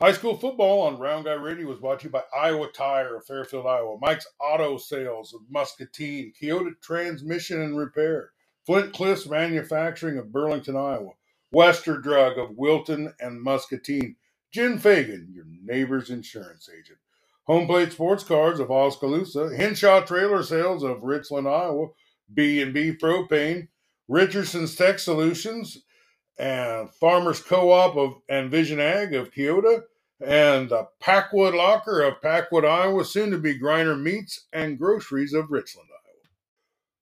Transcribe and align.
High 0.00 0.10
school 0.10 0.36
football 0.36 0.82
on 0.82 0.98
Round 0.98 1.24
Guy 1.24 1.34
Radio 1.34 1.68
was 1.68 1.78
brought 1.78 2.00
to 2.00 2.06
you 2.06 2.10
by 2.10 2.24
Iowa 2.36 2.66
Tire 2.72 3.16
of 3.16 3.26
Fairfield, 3.26 3.64
Iowa, 3.64 3.96
Mike's 4.00 4.26
Auto 4.40 4.76
Sales 4.76 5.32
of 5.32 5.42
Muscatine, 5.48 6.32
Keota 6.40 6.72
Transmission 6.82 7.62
and 7.62 7.78
Repair, 7.78 8.30
Flint 8.66 8.92
Cliffs 8.92 9.28
Manufacturing 9.28 10.18
of 10.18 10.32
Burlington, 10.32 10.74
Iowa, 10.74 11.12
Wester 11.52 11.98
Drug 11.98 12.38
of 12.38 12.56
Wilton 12.56 13.14
and 13.20 13.40
Muscatine, 13.40 14.16
Jen 14.50 14.78
Fagan, 14.78 15.28
your 15.32 15.46
neighbor's 15.62 16.10
insurance 16.10 16.68
agent, 16.68 16.98
Home 17.44 17.68
Plate 17.68 17.92
Sports 17.92 18.24
Cards 18.24 18.58
of 18.58 18.72
Oskaloosa, 18.72 19.56
Henshaw 19.56 20.00
Trailer 20.00 20.42
Sales 20.42 20.82
of 20.82 21.04
Richland, 21.04 21.46
Iowa, 21.46 21.86
B&B 22.34 22.96
Propane, 22.96 23.68
Richardson's 24.08 24.74
Tech 24.74 24.98
Solutions, 24.98 25.84
and 26.38 26.90
Farmers 26.94 27.40
Co-op 27.40 27.96
of 27.96 28.14
and 28.28 28.50
Vision 28.50 28.80
Ag 28.80 29.14
of 29.14 29.32
Keota, 29.32 29.82
and 30.24 30.68
the 30.68 30.88
Packwood 31.00 31.54
Locker 31.54 32.02
of 32.02 32.20
Packwood, 32.22 32.64
Iowa, 32.64 33.04
soon 33.04 33.30
to 33.30 33.38
be 33.38 33.58
Griner 33.58 34.00
Meats 34.00 34.46
and 34.52 34.78
Groceries 34.78 35.32
of 35.32 35.50
Richland, 35.50 35.88
Iowa. 35.90 36.00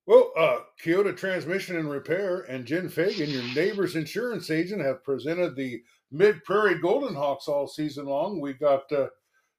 Well, 0.06 0.32
uh, 0.36 0.58
Keota 0.82 1.16
Transmission 1.16 1.76
and 1.76 1.90
Repair 1.90 2.40
and 2.40 2.66
Jen 2.66 2.88
Fagan, 2.88 3.30
your 3.30 3.44
neighbor's 3.54 3.96
insurance 3.96 4.50
agent, 4.50 4.82
have 4.82 5.04
presented 5.04 5.54
the 5.54 5.82
Mid 6.10 6.42
Prairie 6.44 6.78
Golden 6.78 7.14
Hawks 7.14 7.48
all 7.48 7.66
season 7.66 8.06
long. 8.06 8.40
We 8.40 8.52
got 8.52 8.90
uh, 8.92 9.06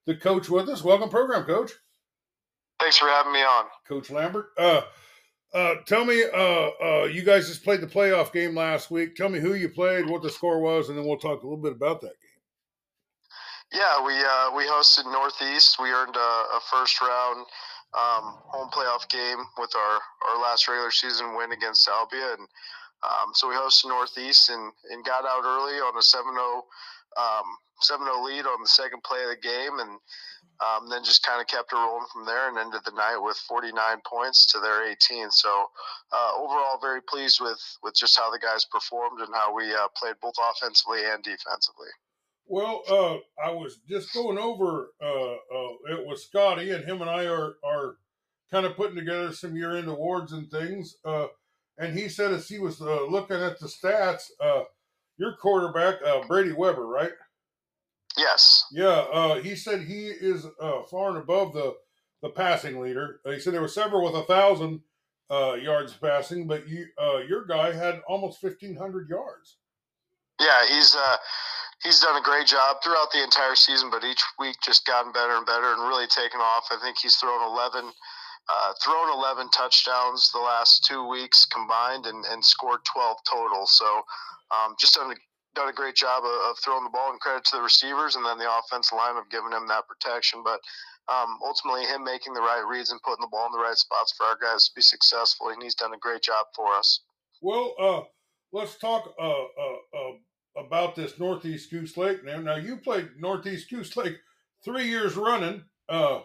the 0.06 0.16
coach 0.16 0.48
with 0.48 0.68
us. 0.68 0.84
Welcome, 0.84 1.08
program 1.08 1.44
coach. 1.44 1.72
Thanks 2.78 2.98
for 2.98 3.08
having 3.08 3.32
me 3.32 3.40
on, 3.40 3.64
Coach 3.88 4.10
Lambert. 4.10 4.48
Uh, 4.58 4.82
uh, 5.54 5.76
tell 5.86 6.04
me, 6.04 6.24
uh, 6.24 6.70
uh, 6.82 7.04
you 7.04 7.22
guys 7.22 7.46
just 7.46 7.62
played 7.62 7.80
the 7.80 7.86
playoff 7.86 8.32
game 8.32 8.56
last 8.56 8.90
week. 8.90 9.14
Tell 9.14 9.28
me 9.28 9.38
who 9.38 9.54
you 9.54 9.68
played, 9.68 10.08
what 10.08 10.22
the 10.22 10.30
score 10.30 10.60
was, 10.60 10.88
and 10.88 10.98
then 10.98 11.06
we'll 11.06 11.16
talk 11.16 11.42
a 11.42 11.46
little 11.46 11.62
bit 11.62 11.72
about 11.72 12.00
that 12.00 12.18
game. 12.20 12.34
Yeah, 13.72 14.04
we 14.04 14.12
uh, 14.14 14.54
we 14.56 14.64
hosted 14.64 15.04
Northeast. 15.10 15.78
We 15.80 15.90
earned 15.90 16.16
a, 16.16 16.18
a 16.18 16.60
first 16.70 17.00
round 17.00 17.46
um, 17.94 18.38
home 18.50 18.68
playoff 18.70 19.08
game 19.08 19.38
with 19.58 19.70
our, 19.76 19.98
our 20.28 20.42
last 20.42 20.66
regular 20.68 20.90
season 20.90 21.36
win 21.36 21.52
against 21.52 21.88
Albia, 21.88 22.34
and 22.34 22.48
um, 23.02 23.30
so 23.32 23.48
we 23.48 23.54
hosted 23.54 23.88
Northeast 23.88 24.50
and, 24.50 24.72
and 24.90 25.04
got 25.04 25.24
out 25.24 25.44
early 25.44 25.78
on 25.78 25.94
a 25.94 26.00
7-0 26.00 26.62
um, 27.16 27.46
7-0 27.82 28.24
lead 28.24 28.46
on 28.46 28.60
the 28.60 28.68
second 28.68 29.02
play 29.02 29.22
of 29.22 29.30
the 29.30 29.36
game, 29.36 29.78
and 29.78 29.98
um, 30.60 30.88
then 30.88 31.02
just 31.04 31.24
kind 31.24 31.40
of 31.40 31.46
kept 31.46 31.72
it 31.72 31.76
rolling 31.76 32.06
from 32.12 32.26
there 32.26 32.48
and 32.48 32.58
ended 32.58 32.82
the 32.84 32.92
night 32.92 33.18
with 33.18 33.36
49 33.48 33.74
points 34.06 34.46
to 34.52 34.60
their 34.60 34.88
18. 34.88 35.30
So 35.30 35.66
uh, 36.12 36.32
overall, 36.36 36.78
very 36.80 37.00
pleased 37.02 37.40
with 37.40 37.60
with 37.82 37.94
just 37.94 38.16
how 38.16 38.30
the 38.30 38.38
guys 38.38 38.64
performed 38.70 39.20
and 39.20 39.34
how 39.34 39.54
we 39.54 39.72
uh, 39.74 39.88
played 39.96 40.14
both 40.22 40.34
offensively 40.38 41.00
and 41.04 41.22
defensively. 41.22 41.88
Well, 42.46 42.82
uh, 42.88 43.44
I 43.44 43.52
was 43.52 43.78
just 43.88 44.12
going 44.12 44.38
over 44.38 44.90
uh, 45.02 45.32
uh, 45.32 45.98
it 45.98 46.06
with 46.06 46.20
Scotty, 46.20 46.70
and 46.70 46.84
him 46.84 47.00
and 47.00 47.10
I 47.10 47.26
are 47.26 47.56
are 47.64 47.96
kind 48.50 48.66
of 48.66 48.76
putting 48.76 48.96
together 48.96 49.32
some 49.32 49.56
year 49.56 49.76
end 49.76 49.88
awards 49.88 50.32
and 50.32 50.50
things. 50.50 50.96
Uh, 51.04 51.26
and 51.78 51.98
he 51.98 52.08
said 52.08 52.30
as 52.30 52.48
he 52.48 52.60
was 52.60 52.80
looking 52.80 53.40
at 53.40 53.58
the 53.58 53.66
stats, 53.66 54.30
your 55.16 55.36
quarterback 55.36 55.96
Brady 56.28 56.52
Weber, 56.52 56.86
right? 56.86 57.10
Yes. 58.16 58.63
Yeah, 58.74 59.06
uh, 59.12 59.36
he 59.36 59.54
said 59.54 59.82
he 59.82 60.08
is 60.08 60.44
uh, 60.60 60.82
far 60.90 61.10
and 61.10 61.18
above 61.18 61.52
the 61.52 61.76
the 62.22 62.30
passing 62.30 62.80
leader. 62.80 63.20
Uh, 63.24 63.30
he 63.30 63.38
said 63.38 63.54
there 63.54 63.60
were 63.60 63.68
several 63.68 64.02
with 64.04 64.16
a 64.16 64.24
thousand 64.24 64.80
uh, 65.30 65.54
yards 65.54 65.92
passing, 65.92 66.48
but 66.48 66.66
you 66.66 66.86
uh, 67.00 67.18
your 67.18 67.44
guy 67.44 67.72
had 67.72 68.02
almost 68.08 68.40
fifteen 68.40 68.74
hundred 68.74 69.08
yards. 69.08 69.58
Yeah, 70.40 70.66
he's 70.66 70.96
uh, 70.98 71.16
he's 71.84 72.00
done 72.00 72.16
a 72.20 72.24
great 72.24 72.48
job 72.48 72.78
throughout 72.82 73.12
the 73.12 73.22
entire 73.22 73.54
season, 73.54 73.90
but 73.92 74.02
each 74.02 74.24
week 74.40 74.56
just 74.64 74.84
gotten 74.84 75.12
better 75.12 75.36
and 75.36 75.46
better 75.46 75.72
and 75.72 75.86
really 75.86 76.08
taken 76.08 76.40
off. 76.40 76.64
I 76.72 76.78
think 76.82 76.98
he's 76.98 77.14
thrown 77.14 77.46
eleven. 77.48 77.92
thrown 78.82 79.08
11 79.16 79.50
touchdowns 79.50 80.32
the 80.32 80.40
last 80.40 80.84
two 80.84 81.08
weeks 81.08 81.46
combined 81.46 82.06
and, 82.06 82.26
and 82.26 82.44
scored 82.44 82.80
12 82.92 83.16
total. 83.24 83.66
So 83.66 84.02
um, 84.50 84.74
just 84.78 84.94
done 84.94 85.12
a 85.12 85.14
done 85.54 85.68
a 85.68 85.72
great 85.72 85.94
job 85.94 86.24
of, 86.24 86.50
of, 86.50 86.58
throwing 86.58 86.84
the 86.84 86.90
ball 86.90 87.10
and 87.10 87.20
credit 87.20 87.44
to 87.44 87.56
the 87.56 87.62
receivers 87.62 88.16
and 88.16 88.24
then 88.24 88.38
the 88.38 88.50
offensive 88.50 88.96
line 88.96 89.16
of 89.16 89.30
giving 89.30 89.52
him 89.52 89.66
that 89.68 89.88
protection. 89.88 90.42
But 90.44 90.60
um, 91.08 91.38
ultimately, 91.42 91.86
him 91.86 92.04
making 92.04 92.34
the 92.34 92.40
right 92.40 92.64
reads 92.68 92.90
and 92.90 93.00
putting 93.02 93.22
the 93.22 93.28
ball 93.30 93.46
in 93.46 93.52
the 93.52 93.58
right 93.58 93.76
spots 93.76 94.14
for 94.16 94.24
our 94.24 94.38
guys 94.40 94.68
to 94.68 94.74
be 94.74 94.82
successful, 94.82 95.48
and 95.48 95.62
he's 95.62 95.74
done 95.74 95.92
a 95.92 95.98
great 95.98 96.22
job 96.22 96.46
for 96.54 96.74
us. 96.74 97.00
Well, 97.42 97.74
uh, 97.78 98.02
let's 98.52 98.78
talk 98.78 99.14
uh, 99.18 99.22
uh, 99.22 99.98
uh 99.98 100.12
about 100.56 100.94
this 100.94 101.18
Northeast 101.18 101.70
Goose 101.70 101.96
Lake 101.96 102.24
now. 102.24 102.40
Now, 102.40 102.56
you 102.56 102.76
played 102.76 103.10
Northeast 103.18 103.68
Goose 103.68 103.96
Lake 103.96 104.16
three 104.64 104.86
years 104.88 105.16
running. 105.16 105.64
Uh, 105.88 106.20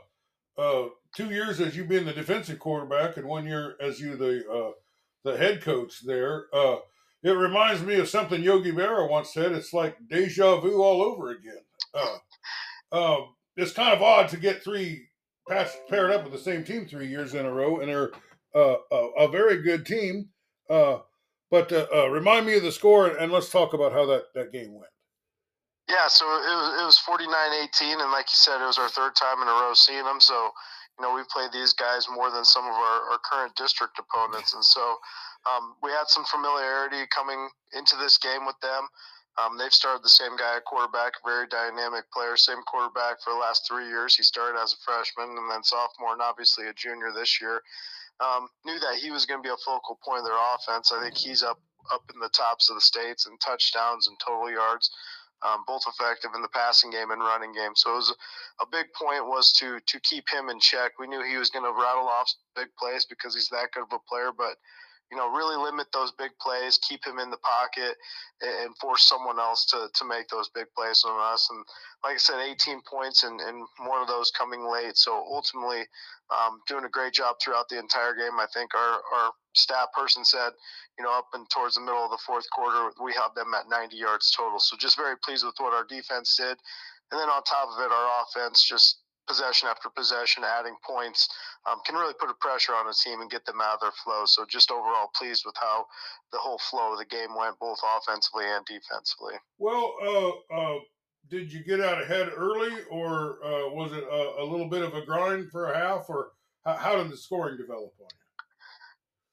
uh, 0.58 0.90
two 1.16 1.30
years 1.30 1.60
as 1.60 1.76
you 1.76 1.84
being 1.84 2.06
the 2.06 2.14
defensive 2.14 2.60
quarterback, 2.60 3.18
and 3.18 3.28
one 3.28 3.46
year 3.46 3.76
as 3.82 4.00
you 4.00 4.16
the 4.16 4.74
the 5.24 5.38
head 5.38 5.62
coach 5.62 6.06
there. 6.06 6.46
It 7.22 7.32
reminds 7.32 7.82
me 7.82 7.96
of 7.96 8.08
something 8.08 8.42
Yogi 8.42 8.72
Berra 8.72 9.10
once 9.10 9.34
said. 9.34 9.52
It's 9.52 9.74
like 9.74 9.98
deja 10.08 10.60
vu 10.62 10.82
all 10.82 11.02
over 11.02 11.32
again. 11.32 11.62
Uh, 11.94 12.18
uh, 12.92 13.18
it's 13.58 13.74
kind 13.74 13.94
of 13.94 14.02
odd 14.02 14.30
to 14.30 14.38
get 14.38 14.64
three 14.64 15.08
pairs 15.48 15.72
paired 15.90 16.12
up 16.12 16.24
with 16.24 16.32
the 16.32 16.40
same 16.40 16.64
team 16.64 16.86
three 16.86 17.08
years 17.08 17.34
in 17.34 17.46
a 17.46 17.52
row, 17.52 17.80
and 17.80 17.90
they're 17.90 18.12
uh, 18.56 18.76
a, 18.92 18.96
a, 19.20 19.28
very 19.28 19.62
good 19.62 19.86
team. 19.86 20.30
Uh, 20.70 21.00
but 21.52 21.72
uh, 21.74 21.88
uh, 21.94 22.10
remind 22.10 22.46
me 22.46 22.56
of 22.56 22.64
the 22.64 22.72
score, 22.72 23.08
and 23.08 23.32
let's 23.32 23.50
talk 23.50 23.74
about 23.74 23.92
how 23.92 24.06
that, 24.06 24.24
that 24.34 24.54
game 24.54 24.74
went. 24.74 24.92
Yeah, 25.90 26.08
so 26.08 26.24
it 26.26 26.56
was, 26.56 26.82
it 26.82 26.86
was 26.86 27.02
49-18, 27.84 28.02
and 28.02 28.12
like 28.12 28.26
you 28.26 28.38
said, 28.38 28.62
it 28.62 28.68
was 28.68 28.78
our 28.78 28.90
third 28.90 29.16
time 29.16 29.42
in 29.42 29.48
a 29.48 29.52
row 29.52 29.74
seeing 29.74 30.04
them. 30.04 30.22
So, 30.22 30.52
you 30.98 31.04
know, 31.04 31.16
we've 31.16 31.28
played 31.28 31.52
these 31.52 31.74
guys 31.74 32.08
more 32.14 32.30
than 32.32 32.46
some 32.46 32.64
of 32.64 32.74
our, 32.74 33.12
our 33.12 33.20
current 33.30 33.56
district 33.56 34.00
opponents, 34.00 34.54
and 34.54 34.64
so– 34.64 34.96
um, 35.48 35.76
we 35.84 35.92
had 35.92 36.08
some 36.08 36.26
familiarity 36.26 37.08
coming 37.14 37.50
into 37.74 37.96
this 37.96 38.18
game 38.18 38.46
with 38.46 38.60
them. 38.62 38.88
Um, 39.40 39.58
they've 39.58 39.74
started 39.74 40.04
the 40.04 40.12
same 40.12 40.36
guy 40.36 40.58
at 40.58 40.66
quarterback, 40.66 41.14
very 41.24 41.48
dynamic 41.48 42.12
player, 42.12 42.36
same 42.36 42.62
quarterback 42.68 43.24
for 43.24 43.32
the 43.32 43.40
last 43.40 43.64
three 43.68 43.88
years. 43.88 44.16
He 44.16 44.24
started 44.24 44.60
as 44.60 44.74
a 44.74 44.84
freshman 44.84 45.38
and 45.38 45.50
then 45.50 45.64
sophomore, 45.64 46.12
and 46.12 46.22
obviously 46.22 46.68
a 46.68 46.74
junior 46.74 47.12
this 47.16 47.40
year. 47.40 47.62
Um, 48.20 48.50
knew 48.66 48.80
that 48.80 49.00
he 49.00 49.12
was 49.12 49.26
going 49.26 49.40
to 49.40 49.48
be 49.48 49.54
a 49.54 49.64
focal 49.64 49.98
point 50.04 50.20
of 50.20 50.26
their 50.26 50.36
offense. 50.56 50.92
I 50.92 51.00
think 51.02 51.16
he's 51.16 51.44
up 51.44 51.60
up 51.94 52.04
in 52.14 52.20
the 52.20 52.30
tops 52.30 52.70
of 52.70 52.76
the 52.76 52.82
states 52.82 53.26
in 53.26 53.38
touchdowns 53.38 54.08
and 54.08 54.18
total 54.20 54.52
yards, 54.52 54.92
um, 55.42 55.64
both 55.66 55.82
effective 55.88 56.32
in 56.36 56.42
the 56.42 56.50
passing 56.50 56.92
game 56.92 57.12
and 57.12 57.22
running 57.22 57.54
game. 57.54 57.72
So 57.76 57.94
it 57.94 57.96
was 57.96 58.12
a, 58.12 58.64
a 58.64 58.68
big 58.68 58.92
point 58.94 59.26
was 59.26 59.54
to 59.64 59.80
to 59.80 60.00
keep 60.02 60.28
him 60.30 60.50
in 60.50 60.60
check. 60.60 61.00
We 61.00 61.08
knew 61.08 61.24
he 61.24 61.38
was 61.38 61.50
going 61.50 61.66
to 61.66 61.72
rattle 61.72 62.10
off 62.12 62.28
big 62.56 62.68
plays 62.78 63.06
because 63.06 63.34
he's 63.34 63.48
that 63.50 63.72
good 63.74 63.84
of 63.84 63.94
a 63.94 64.04
player, 64.10 64.32
but 64.36 64.58
you 65.12 65.18
know, 65.18 65.30
really 65.30 65.58
limit 65.58 65.88
those 65.92 66.12
big 66.18 66.32
plays, 66.42 66.80
keep 66.88 67.06
him 67.06 67.20
in 67.20 67.32
the 67.32 67.38
pocket, 67.38 67.98
and 68.42 68.78
force 68.78 69.04
someone 69.04 69.40
else 69.40 69.66
to, 69.66 69.88
to 69.94 70.06
make 70.06 70.28
those 70.30 70.50
big 70.54 70.68
plays 70.78 71.04
on 71.06 71.34
us. 71.34 71.48
And 71.50 71.64
like 72.04 72.16
I 72.16 72.18
said, 72.18 72.40
18 72.40 72.82
points 72.90 73.24
and, 73.24 73.40
and 73.42 73.66
one 73.88 74.02
of 74.02 74.08
those 74.08 74.32
coming 74.32 74.64
late. 74.64 74.98
So 74.98 75.14
ultimately, 75.14 75.82
um, 76.30 76.62
doing 76.68 76.86
a 76.86 76.90
great 76.90 77.14
job 77.14 77.38
throughout 77.42 77.70
the 77.70 77.80
entire 77.80 78.14
game. 78.14 78.38
I 78.40 78.46
think 78.54 78.76
our, 78.76 79.02
our 79.18 79.32
staff 79.56 79.88
person 79.98 80.24
said, 80.24 80.52
you 80.98 81.04
know, 81.04 81.12
up 81.12 81.28
and 81.34 81.50
towards 81.50 81.76
the 81.76 81.82
middle 81.82 82.06
of 82.06 82.12
the 82.12 82.22
fourth 82.26 82.46
quarter, 82.54 82.92
we 83.04 83.14
had 83.14 83.34
them 83.36 83.54
at 83.54 83.70
90 83.70 83.98
yards 83.98 84.32
total. 84.32 84.60
So 84.60 84.78
just 84.78 84.98
very 84.98 85.16
pleased 85.24 85.46
with 85.46 85.56
what 85.58 85.74
our 85.74 85.86
defense 85.90 86.36
did. 86.38 86.58
And 87.12 87.20
then 87.20 87.30
on 87.30 87.42
top 87.44 87.70
of 87.74 87.82
it, 87.82 87.92
our 87.92 88.10
offense 88.22 88.64
just 88.64 89.02
possession 89.30 89.70
after 89.70 89.90
possession, 89.90 90.44
adding 90.44 90.76
points, 90.84 91.30
um, 91.70 91.78
can 91.86 91.96
really 91.96 92.16
put 92.20 92.30
a 92.30 92.34
pressure 92.42 92.74
on 92.74 92.88
a 92.88 92.94
team 92.94 93.22
and 93.22 93.30
get 93.30 93.46
them 93.46 93.62
out 93.62 93.76
of 93.76 93.82
their 93.82 93.98
flow. 94.04 94.26
So 94.26 94.46
just 94.50 94.72
overall 94.72 95.10
pleased 95.16 95.44
with 95.46 95.56
how 95.62 95.86
the 96.32 96.40
whole 96.40 96.58
flow 96.58 96.94
of 96.94 97.00
the 97.00 97.06
game 97.06 97.38
went, 97.38 97.60
both 97.60 97.80
offensively 97.98 98.46
and 98.46 98.66
defensively. 98.66 99.36
Well, 99.60 99.94
uh, 100.02 100.54
uh, 100.54 100.80
did 101.30 101.54
you 101.54 101.64
get 101.64 101.80
out 101.80 102.02
ahead 102.02 102.32
early, 102.36 102.74
or 102.90 103.38
uh, 103.46 103.70
was 103.70 103.92
it 103.94 104.04
a, 104.04 104.42
a, 104.42 104.46
little 104.46 104.68
bit 104.68 104.82
of 104.82 104.96
a 104.96 105.06
grind 105.06 105.52
for 105.52 105.72
a 105.72 105.78
half, 105.78 106.10
or 106.10 106.32
how, 106.66 106.74
how 106.74 106.96
did 106.96 107.12
the 107.12 107.18
scoring 107.18 107.58
develop 107.58 107.94
on 108.00 108.08
you? 108.10 108.29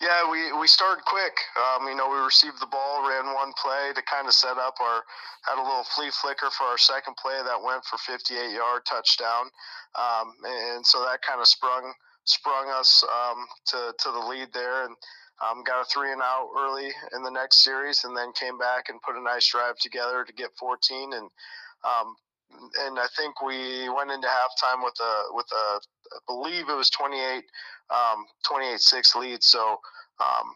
Yeah, 0.00 0.30
we, 0.30 0.52
we 0.60 0.66
started 0.66 1.04
quick. 1.06 1.32
Um, 1.56 1.88
you 1.88 1.96
know, 1.96 2.10
we 2.10 2.18
received 2.18 2.60
the 2.60 2.66
ball, 2.68 3.08
ran 3.08 3.32
one 3.32 3.52
play 3.56 3.92
to 3.94 4.02
kind 4.02 4.26
of 4.28 4.34
set 4.34 4.58
up 4.58 4.74
our 4.80 5.02
had 5.48 5.56
a 5.58 5.62
little 5.62 5.84
flea 5.94 6.10
flicker 6.10 6.50
for 6.50 6.64
our 6.64 6.76
second 6.76 7.16
play 7.16 7.38
that 7.42 7.62
went 7.62 7.84
for 7.84 7.96
58 7.98 8.52
yard 8.52 8.82
touchdown, 8.84 9.46
um, 9.96 10.34
and 10.44 10.84
so 10.84 11.00
that 11.00 11.22
kind 11.22 11.40
of 11.40 11.46
sprung 11.46 11.94
sprung 12.24 12.68
us 12.68 13.04
um, 13.04 13.46
to 13.68 13.94
to 13.98 14.10
the 14.12 14.18
lead 14.18 14.48
there, 14.52 14.84
and 14.84 14.94
um, 15.40 15.64
got 15.64 15.80
a 15.80 15.84
three 15.86 16.12
and 16.12 16.20
out 16.20 16.50
early 16.58 16.90
in 17.14 17.22
the 17.22 17.30
next 17.30 17.64
series, 17.64 18.04
and 18.04 18.14
then 18.14 18.32
came 18.32 18.58
back 18.58 18.90
and 18.90 19.00
put 19.00 19.16
a 19.16 19.22
nice 19.22 19.48
drive 19.48 19.78
together 19.80 20.24
to 20.24 20.32
get 20.32 20.50
14 20.58 21.12
and. 21.14 21.30
Um, 21.84 22.16
and 22.86 22.98
I 22.98 23.06
think 23.16 23.42
we 23.42 23.88
went 23.90 24.12
into 24.12 24.28
halftime 24.28 24.82
with 24.84 24.94
a 25.00 25.22
with 25.32 25.46
a 25.52 25.80
I 26.14 26.18
believe 26.28 26.68
it 26.68 26.76
was 26.76 26.90
28 26.90 27.42
um, 27.90 28.26
28-6 28.46 29.14
lead. 29.16 29.42
So 29.42 29.78
um, 30.20 30.54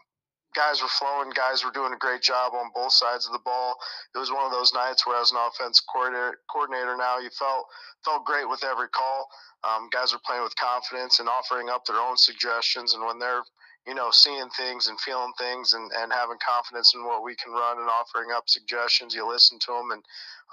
guys 0.55 0.81
were 0.81 0.87
flowing. 0.87 1.31
Guys 1.35 1.63
were 1.63 1.71
doing 1.71 1.93
a 1.93 1.97
great 1.97 2.21
job 2.21 2.53
on 2.53 2.71
both 2.73 2.93
sides 2.93 3.25
of 3.25 3.33
the 3.33 3.45
ball. 3.45 3.75
It 4.15 4.19
was 4.19 4.31
one 4.31 4.45
of 4.45 4.51
those 4.51 4.73
nights 4.73 5.05
where, 5.05 5.19
as 5.19 5.31
an 5.31 5.37
offense 5.37 5.81
coordinator, 5.81 6.39
coordinator 6.51 6.97
now, 6.97 7.19
you 7.19 7.29
felt 7.37 7.65
felt 8.03 8.25
great 8.25 8.49
with 8.49 8.63
every 8.63 8.89
call. 8.89 9.27
Um, 9.63 9.89
guys 9.91 10.11
were 10.11 10.21
playing 10.25 10.43
with 10.43 10.55
confidence 10.55 11.19
and 11.19 11.29
offering 11.29 11.69
up 11.69 11.85
their 11.85 12.01
own 12.01 12.17
suggestions. 12.17 12.93
And 12.93 13.05
when 13.05 13.19
they're 13.19 13.43
you 13.87 13.95
know, 13.95 14.09
seeing 14.11 14.49
things 14.49 14.87
and 14.87 14.99
feeling 15.01 15.33
things 15.39 15.73
and, 15.73 15.91
and 15.97 16.13
having 16.13 16.37
confidence 16.45 16.93
in 16.93 17.03
what 17.03 17.23
we 17.23 17.35
can 17.35 17.51
run 17.51 17.79
and 17.79 17.89
offering 17.89 18.29
up 18.35 18.43
suggestions. 18.47 19.15
You 19.15 19.27
listen 19.27 19.57
to 19.59 19.71
them, 19.71 19.91
and 19.91 20.03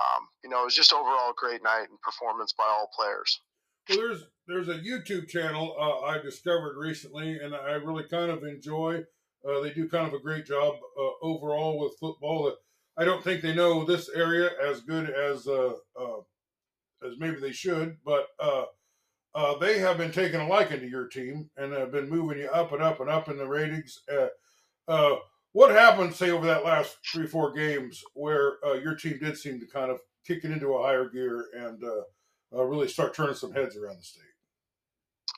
um, 0.01 0.29
you 0.43 0.51
know, 0.51 0.63
it 0.63 0.65
was 0.65 0.77
just 0.77 0.93
overall 0.93 1.31
a 1.31 1.35
great 1.37 1.63
night 1.63 1.89
and 1.91 2.01
performance 2.01 2.55
by 2.57 2.65
all 2.65 2.91
players. 2.97 3.41
Well, 3.89 3.99
there's 3.99 4.25
there's 4.47 4.69
a 4.69 4.79
YouTube 4.79 5.29
channel 5.29 5.77
uh, 5.79 6.07
I 6.07 6.19
discovered 6.19 6.77
recently, 6.79 7.39
and 7.39 7.55
I 7.55 7.73
really 7.73 8.05
kind 8.05 8.31
of 8.31 8.45
enjoy. 8.45 9.05
Uh, 9.47 9.61
they 9.61 9.71
do 9.71 9.89
kind 9.89 10.07
of 10.07 10.15
a 10.15 10.23
great 10.23 10.47
job 10.47 10.75
uh, 10.99 11.11
overall 11.23 11.79
with 11.79 11.99
football. 11.99 12.53
I 12.97 13.05
don't 13.05 13.23
think 13.23 13.41
they 13.41 13.55
know 13.55 13.85
this 13.85 14.09
area 14.09 14.51
as 14.63 14.81
good 14.81 15.11
as 15.11 15.47
uh, 15.47 15.75
uh, 15.99 16.21
as 17.07 17.15
maybe 17.19 17.37
they 17.37 17.53
should, 17.53 17.97
but 18.05 18.27
uh, 18.41 18.65
they 19.61 19.79
have 19.79 19.99
been 19.99 20.11
taking 20.11 20.41
a 20.41 20.49
liking 20.49 20.81
to 20.81 20.89
your 20.89 21.07
team 21.07 21.49
and 21.57 21.73
have 21.73 21.93
been 21.93 22.11
moving 22.11 22.39
you 22.39 22.49
up 22.49 22.73
and 22.73 22.83
up 22.83 23.01
and 23.01 23.09
up 23.09 23.29
in 23.29 23.39
the 23.39 23.47
ratings. 23.47 24.03
what 25.53 25.71
happened, 25.71 26.15
say, 26.15 26.31
over 26.31 26.47
that 26.47 26.65
last 26.65 26.99
three 27.11 27.27
four 27.27 27.53
games 27.53 28.03
where 28.15 28.57
your 28.83 28.97
team 28.97 29.19
did 29.21 29.39
seem 29.39 29.61
to 29.61 29.67
kind 29.67 29.91
of 29.91 30.01
kick 30.27 30.45
it 30.45 30.51
into 30.51 30.75
a 30.75 30.83
higher 30.83 31.09
gear 31.09 31.47
and 31.55 31.83
really 32.53 32.89
start 32.89 33.15
turning 33.15 33.35
some 33.35 33.53
heads 33.53 33.77
around 33.77 33.99
the 33.99 34.05
state? 34.05 34.23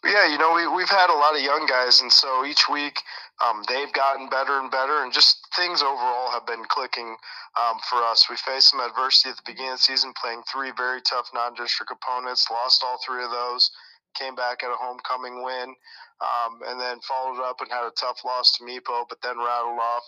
Yeah, 0.04 0.32
you 0.32 0.38
know, 0.38 0.54
we, 0.54 0.66
we've 0.66 0.88
had 0.88 1.12
a 1.12 1.18
lot 1.18 1.36
of 1.36 1.42
young 1.42 1.66
guys, 1.66 2.00
and 2.00 2.10
so 2.10 2.46
each 2.46 2.68
week 2.72 2.96
um, 3.44 3.62
they've 3.68 3.92
gotten 3.92 4.30
better 4.30 4.58
and 4.58 4.70
better, 4.70 5.02
and 5.04 5.12
just 5.12 5.44
things 5.54 5.82
overall 5.82 6.30
have 6.30 6.46
been 6.46 6.64
clicking 6.68 7.16
um, 7.60 7.76
for 7.88 8.00
us. 8.04 8.24
We 8.30 8.36
faced 8.36 8.70
some 8.70 8.80
adversity 8.80 9.28
at 9.28 9.36
the 9.36 9.42
beginning 9.44 9.72
of 9.72 9.78
the 9.78 9.84
season, 9.84 10.14
playing 10.16 10.42
three 10.50 10.72
very 10.74 11.02
tough 11.02 11.28
non 11.34 11.52
district 11.52 11.92
opponents, 11.92 12.48
lost 12.50 12.82
all 12.82 12.98
three 13.04 13.22
of 13.22 13.30
those, 13.30 13.70
came 14.14 14.34
back 14.34 14.62
at 14.64 14.72
a 14.72 14.80
homecoming 14.80 15.44
win, 15.44 15.74
um, 16.24 16.60
and 16.66 16.80
then 16.80 16.96
followed 17.00 17.44
up 17.44 17.60
and 17.60 17.70
had 17.70 17.84
a 17.84 17.92
tough 17.92 18.24
loss 18.24 18.56
to 18.56 18.64
Mepo, 18.64 19.04
but 19.08 19.20
then 19.20 19.36
rattled 19.36 19.78
off 19.78 20.04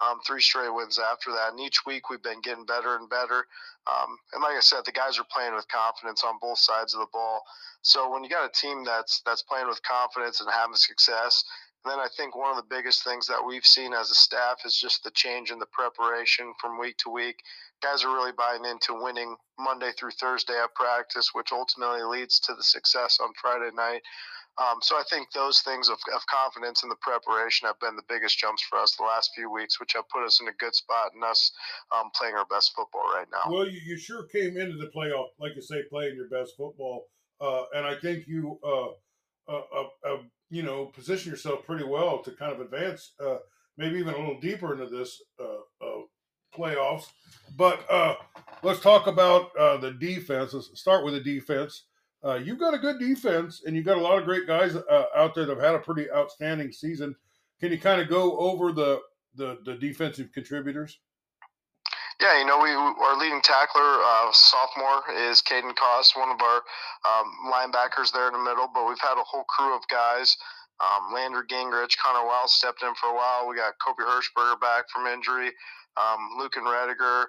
um, 0.00 0.20
three 0.26 0.40
straight 0.40 0.72
wins 0.72 0.98
after 0.98 1.30
that. 1.32 1.52
And 1.52 1.60
each 1.60 1.86
week 1.86 2.10
we've 2.10 2.22
been 2.22 2.40
getting 2.40 2.66
better 2.66 2.96
and 2.96 3.08
better. 3.08 3.46
Um, 3.86 4.18
and 4.32 4.42
like 4.42 4.56
I 4.56 4.60
said, 4.60 4.80
the 4.84 4.92
guys 4.92 5.18
are 5.18 5.26
playing 5.32 5.54
with 5.54 5.68
confidence 5.68 6.22
on 6.24 6.38
both 6.40 6.58
sides 6.58 6.94
of 6.94 7.00
the 7.00 7.12
ball. 7.12 7.42
So 7.82 8.10
when 8.10 8.24
you 8.24 8.30
got 8.30 8.48
a 8.48 8.52
team 8.52 8.84
that's 8.84 9.22
that's 9.24 9.42
playing 9.42 9.68
with 9.68 9.80
confidence 9.82 10.40
and 10.40 10.50
having 10.50 10.74
success, 10.74 11.44
then 11.84 11.98
I 11.98 12.08
think 12.16 12.36
one 12.36 12.50
of 12.50 12.56
the 12.56 12.74
biggest 12.74 13.04
things 13.04 13.26
that 13.28 13.44
we've 13.44 13.64
seen 13.64 13.94
as 13.94 14.10
a 14.10 14.14
staff 14.14 14.58
is 14.64 14.76
just 14.76 15.04
the 15.04 15.12
change 15.12 15.50
in 15.50 15.58
the 15.58 15.70
preparation 15.70 16.52
from 16.60 16.78
week 16.78 16.96
to 16.98 17.10
week. 17.10 17.36
Guys 17.82 18.02
are 18.04 18.12
really 18.12 18.32
buying 18.32 18.64
into 18.64 19.00
winning 19.00 19.36
Monday 19.58 19.92
through 19.92 20.10
Thursday 20.12 20.58
at 20.58 20.74
practice, 20.74 21.30
which 21.32 21.52
ultimately 21.52 22.02
leads 22.02 22.40
to 22.40 22.54
the 22.54 22.62
success 22.62 23.18
on 23.22 23.28
Friday 23.40 23.70
night. 23.74 24.02
Um, 24.58 24.78
so 24.80 24.96
I 24.96 25.02
think 25.10 25.30
those 25.32 25.60
things 25.60 25.90
of, 25.90 25.98
of 26.14 26.26
confidence 26.26 26.82
in 26.82 26.88
the 26.88 26.96
preparation 27.02 27.66
have 27.66 27.78
been 27.78 27.94
the 27.94 28.02
biggest 28.08 28.38
jumps 28.38 28.62
for 28.62 28.78
us 28.78 28.96
the 28.96 29.04
last 29.04 29.32
few 29.34 29.52
weeks, 29.52 29.78
which 29.78 29.92
have 29.92 30.08
put 30.08 30.24
us 30.24 30.40
in 30.40 30.48
a 30.48 30.52
good 30.52 30.74
spot 30.74 31.12
and 31.14 31.22
us 31.22 31.52
um, 31.94 32.10
playing 32.14 32.34
our 32.36 32.46
best 32.46 32.72
football 32.74 33.04
right 33.14 33.26
now. 33.30 33.52
Well, 33.52 33.68
you, 33.68 33.78
you 33.84 33.98
sure 33.98 34.24
came 34.24 34.56
into 34.56 34.76
the 34.78 34.90
playoff, 34.96 35.28
like 35.38 35.54
you 35.56 35.62
say, 35.62 35.82
playing 35.90 36.16
your 36.16 36.28
best 36.28 36.54
football, 36.56 37.04
uh, 37.40 37.64
and 37.74 37.86
I 37.86 37.96
think 37.96 38.26
you, 38.26 38.58
uh, 38.64 38.88
uh, 39.52 39.62
uh, 39.74 40.10
uh 40.10 40.16
you 40.48 40.62
know, 40.62 40.86
position 40.86 41.30
yourself 41.30 41.66
pretty 41.66 41.84
well 41.84 42.22
to 42.22 42.30
kind 42.30 42.52
of 42.52 42.60
advance, 42.60 43.12
uh, 43.20 43.38
maybe 43.76 43.98
even 43.98 44.14
a 44.14 44.18
little 44.18 44.40
deeper 44.40 44.72
into 44.72 44.86
this 44.86 45.20
playoffs. 46.56 47.06
But 47.56 47.84
let's 48.62 48.80
talk 48.80 49.06
about 49.06 49.52
the 49.54 49.96
defense. 49.98 50.54
Let's 50.54 50.70
start 50.80 51.04
with 51.04 51.14
the 51.14 51.20
defense. 51.20 51.82
Uh, 52.26 52.34
you've 52.34 52.58
got 52.58 52.74
a 52.74 52.78
good 52.78 52.98
defense, 52.98 53.62
and 53.64 53.76
you've 53.76 53.84
got 53.84 53.98
a 53.98 54.00
lot 54.00 54.18
of 54.18 54.24
great 54.24 54.48
guys 54.48 54.74
uh, 54.74 55.04
out 55.14 55.32
there 55.34 55.46
that 55.46 55.54
have 55.54 55.64
had 55.64 55.74
a 55.76 55.78
pretty 55.78 56.10
outstanding 56.10 56.72
season. 56.72 57.14
Can 57.60 57.70
you 57.70 57.78
kind 57.78 58.00
of 58.00 58.08
go 58.08 58.36
over 58.38 58.72
the, 58.72 59.00
the, 59.36 59.58
the 59.64 59.74
defensive 59.76 60.32
contributors? 60.32 60.98
Yeah, 62.20 62.38
you 62.40 62.46
know, 62.46 62.58
we 62.58 62.70
our 62.70 63.16
leading 63.18 63.42
tackler, 63.42 64.00
uh, 64.02 64.32
sophomore, 64.32 65.02
is 65.28 65.42
Caden 65.42 65.74
Koss, 65.76 66.16
one 66.16 66.30
of 66.30 66.40
our 66.40 66.62
um, 67.04 67.30
linebackers 67.52 68.10
there 68.10 68.26
in 68.26 68.32
the 68.32 68.42
middle. 68.42 68.68
But 68.72 68.88
we've 68.88 69.00
had 69.00 69.20
a 69.20 69.24
whole 69.24 69.44
crew 69.44 69.76
of 69.76 69.82
guys. 69.88 70.34
Um, 70.80 71.12
Landry 71.12 71.46
Gingrich, 71.46 71.96
Connor 72.02 72.26
Wild 72.26 72.48
stepped 72.48 72.82
in 72.82 72.94
for 72.94 73.10
a 73.10 73.14
while. 73.14 73.46
We 73.46 73.56
got 73.56 73.74
Kobe 73.84 74.02
Hirschberger 74.02 74.58
back 74.60 74.84
from 74.92 75.06
injury. 75.06 75.52
Um, 75.96 76.36
Luke 76.38 76.56
and 76.56 76.66
Rediger, 76.66 77.24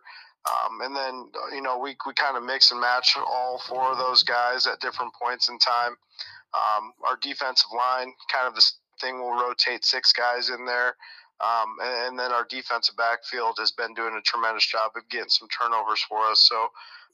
um, 0.47 0.81
and 0.81 0.95
then, 0.95 1.29
uh, 1.35 1.55
you 1.55 1.61
know, 1.61 1.77
we, 1.77 1.95
we 2.05 2.13
kind 2.13 2.37
of 2.37 2.43
mix 2.43 2.71
and 2.71 2.79
match 2.79 3.15
all 3.17 3.59
four 3.67 3.91
of 3.91 3.97
those 3.97 4.23
guys 4.23 4.67
at 4.67 4.79
different 4.79 5.11
points 5.21 5.49
in 5.49 5.57
time. 5.59 5.95
Um, 6.53 6.93
our 7.07 7.17
defensive 7.21 7.69
line, 7.75 8.13
kind 8.31 8.47
of 8.47 8.55
this 8.55 8.77
thing, 9.01 9.19
will 9.19 9.33
rotate 9.33 9.83
six 9.83 10.13
guys 10.13 10.49
in 10.49 10.65
there. 10.65 10.95
Um, 11.39 11.75
and, 11.83 12.07
and, 12.07 12.19
then 12.19 12.31
our 12.31 12.45
defensive 12.49 12.95
backfield 12.97 13.57
has 13.59 13.71
been 13.71 13.93
doing 13.93 14.15
a 14.17 14.21
tremendous 14.21 14.65
job 14.65 14.91
of 14.95 15.07
getting 15.09 15.29
some 15.29 15.47
turnovers 15.49 16.01
for 16.09 16.25
us. 16.25 16.47
So, 16.49 16.67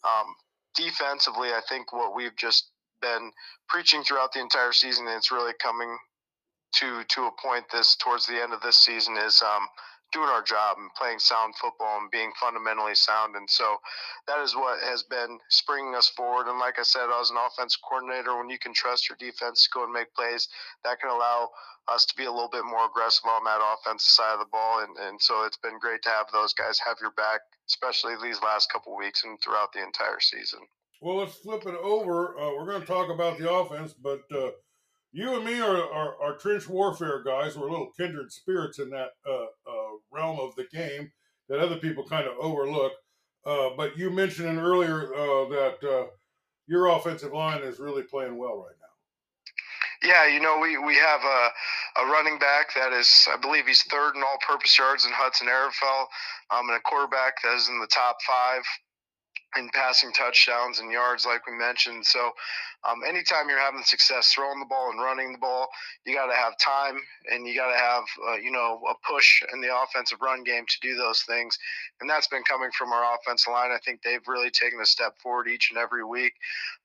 um, 0.04 0.36
defensively, 0.76 1.50
I 1.50 1.62
think 1.68 1.92
what 1.92 2.16
we've 2.16 2.36
just 2.38 2.70
been 3.02 3.32
preaching 3.68 4.04
throughout 4.04 4.32
the 4.32 4.40
entire 4.40 4.72
season, 4.72 5.08
and 5.08 5.18
it's 5.18 5.32
really 5.32 5.54
coming 5.62 5.98
to 6.76 7.04
to 7.04 7.26
a 7.26 7.32
point 7.42 7.66
this 7.72 7.98
towards 7.98 8.26
the 8.26 8.42
end 8.42 8.54
of 8.54 8.62
this 8.62 8.80
season, 8.80 9.18
is 9.18 9.42
um, 9.42 9.68
doing 10.14 10.30
our 10.30 10.44
job 10.44 10.78
and 10.78 10.94
playing 10.94 11.20
sound 11.20 11.56
football 11.58 12.00
and 12.00 12.12
being 12.12 12.32
fundamentally 12.40 12.96
sound. 12.96 13.36
And 13.36 13.50
so 13.50 13.78
that 14.28 14.40
is 14.40 14.56
what 14.56 14.80
has 14.82 15.04
been 15.04 15.40
springing 15.50 15.96
us 15.96 16.08
forward. 16.10 16.48
And 16.48 16.60
like 16.60 16.80
I 16.80 16.84
said, 16.84 17.10
I 17.10 17.20
was 17.20 17.32
an 17.32 17.38
offense 17.42 17.76
coordinator. 17.76 18.38
When 18.38 18.50
you 18.50 18.60
can 18.60 18.74
trust 18.74 19.10
your 19.10 19.18
defense 19.18 19.64
to 19.64 19.70
go 19.74 19.84
and 19.84 19.92
make 19.92 20.14
plays, 20.14 20.48
that 20.84 21.02
can 21.02 21.10
allow 21.10 21.50
us 21.92 22.06
to 22.06 22.16
be 22.16 22.26
a 22.26 22.32
little 22.32 22.50
bit 22.50 22.64
more 22.64 22.86
aggressive 22.86 23.26
on 23.26 23.44
that 23.44 23.60
offensive 23.60 24.08
side 24.08 24.34
of 24.34 24.40
the 24.40 24.54
ball. 24.54 24.86
And, 24.86 24.96
and 24.98 25.22
so 25.22 25.44
it's 25.44 25.58
been 25.58 25.80
great 25.80 26.02
to 26.04 26.10
have 26.10 26.28
those 26.32 26.54
guys 26.54 26.80
have 26.86 26.98
your 27.02 27.12
back, 27.12 27.42
especially 27.68 28.14
these 28.22 28.42
last 28.42 28.72
couple 28.72 28.96
weeks 28.96 29.24
and 29.26 29.42
throughout 29.42 29.74
the 29.74 29.84
entire 29.84 30.22
season. 30.22 30.60
Well, 31.02 31.18
let's 31.18 31.36
flip 31.36 31.66
it 31.66 31.76
over. 31.76 32.40
Uh, 32.40 32.56
we're 32.56 32.66
going 32.66 32.82
to 32.82 32.88
talk 32.88 33.10
about 33.10 33.38
the 33.38 33.52
offense, 33.52 33.94
but 33.94 34.22
uh, 34.34 34.52
you 35.12 35.36
and 35.36 35.46
me 35.46 35.60
are, 35.60 35.78
are, 35.78 36.16
are, 36.22 36.38
trench 36.38 36.68
warfare 36.68 37.22
guys. 37.24 37.58
We're 37.58 37.68
a 37.68 37.72
little 37.72 37.92
kindred 37.96 38.32
spirits 38.32 38.80
in 38.80 38.90
that 38.92 39.10
uh, 39.30 39.44
uh, 39.68 39.83
realm 40.14 40.40
of 40.40 40.56
the 40.56 40.66
game 40.72 41.12
that 41.50 41.60
other 41.60 41.78
people 41.78 42.04
kind 42.04 42.28
of 42.28 42.34
overlook. 42.40 42.94
Uh, 43.46 43.70
but 43.76 43.98
you 43.98 44.10
mentioned 44.10 44.58
earlier 44.58 45.14
uh, 45.14 45.50
that 45.50 45.78
uh, 45.84 46.06
your 46.68 46.88
offensive 46.88 47.34
line 47.34 47.62
is 47.62 47.80
really 47.80 48.04
playing 48.04 48.38
well 48.38 48.58
right 48.58 48.76
now. 48.80 50.10
Yeah, 50.10 50.28
you 50.28 50.42
know, 50.42 50.60
we, 50.60 50.78
we 50.78 50.96
have 50.96 51.22
a, 51.24 52.02
a 52.02 52.12
running 52.12 52.38
back 52.38 52.74
that 52.76 52.92
is, 52.92 53.28
I 53.32 53.38
believe 53.38 53.68
he's 53.68 53.84
third 53.84 54.16
in 54.16 54.22
all 54.22 54.38
purpose 54.46 54.78
yards 54.78 55.06
in 55.06 55.12
Hudson 55.14 55.48
Ehrenfeld, 55.48 56.08
um, 56.52 56.68
and 56.68 56.78
a 56.78 56.82
quarterback 56.82 57.42
that 57.44 57.56
is 57.56 57.70
in 57.70 57.80
the 57.80 57.88
top 57.88 58.18
five 58.28 58.64
in 59.58 59.70
passing 59.70 60.12
touchdowns 60.14 60.80
and 60.80 60.92
yards, 60.92 61.26
like 61.26 61.46
we 61.46 61.54
mentioned. 61.54 62.06
So, 62.06 62.32
um, 62.84 63.00
anytime 63.08 63.48
you're 63.48 63.60
having 63.60 63.84
success 63.84 64.34
throwing 64.34 64.60
the 64.60 64.66
ball 64.66 64.92
and 64.92 65.00
running 65.00 65.32
the 65.32 65.38
ball, 65.38 65.70
you 66.06 66.14
got 66.14 66.28
to 66.28 66.36
have 66.36 66.58
time 66.58 67.00
and 67.32 67.48
you 67.48 67.56
got 67.56 67.72
to 67.72 67.78
have, 67.78 68.04
uh, 68.28 68.36
you 68.36 68.52
know, 68.52 68.82
a 68.90 68.94
push 69.08 69.42
in 69.54 69.62
the 69.62 69.70
offensive 69.74 70.20
run 70.22 70.44
game 70.44 70.66
to 70.68 70.76
do 70.82 70.96
those 70.96 71.22
things. 71.24 71.58
And 72.02 72.10
that's 72.10 72.28
been 72.28 72.44
coming 72.44 72.72
from 72.78 72.92
our 72.92 73.16
offensive 73.16 73.54
line. 73.54 73.72
I 73.72 73.80
think 73.86 74.02
they've 74.02 74.28
really 74.28 74.50
taken 74.50 74.82
a 74.82 74.86
step 74.86 75.18
forward 75.20 75.48
each 75.48 75.70
and 75.70 75.80
every 75.80 76.04
week 76.04 76.34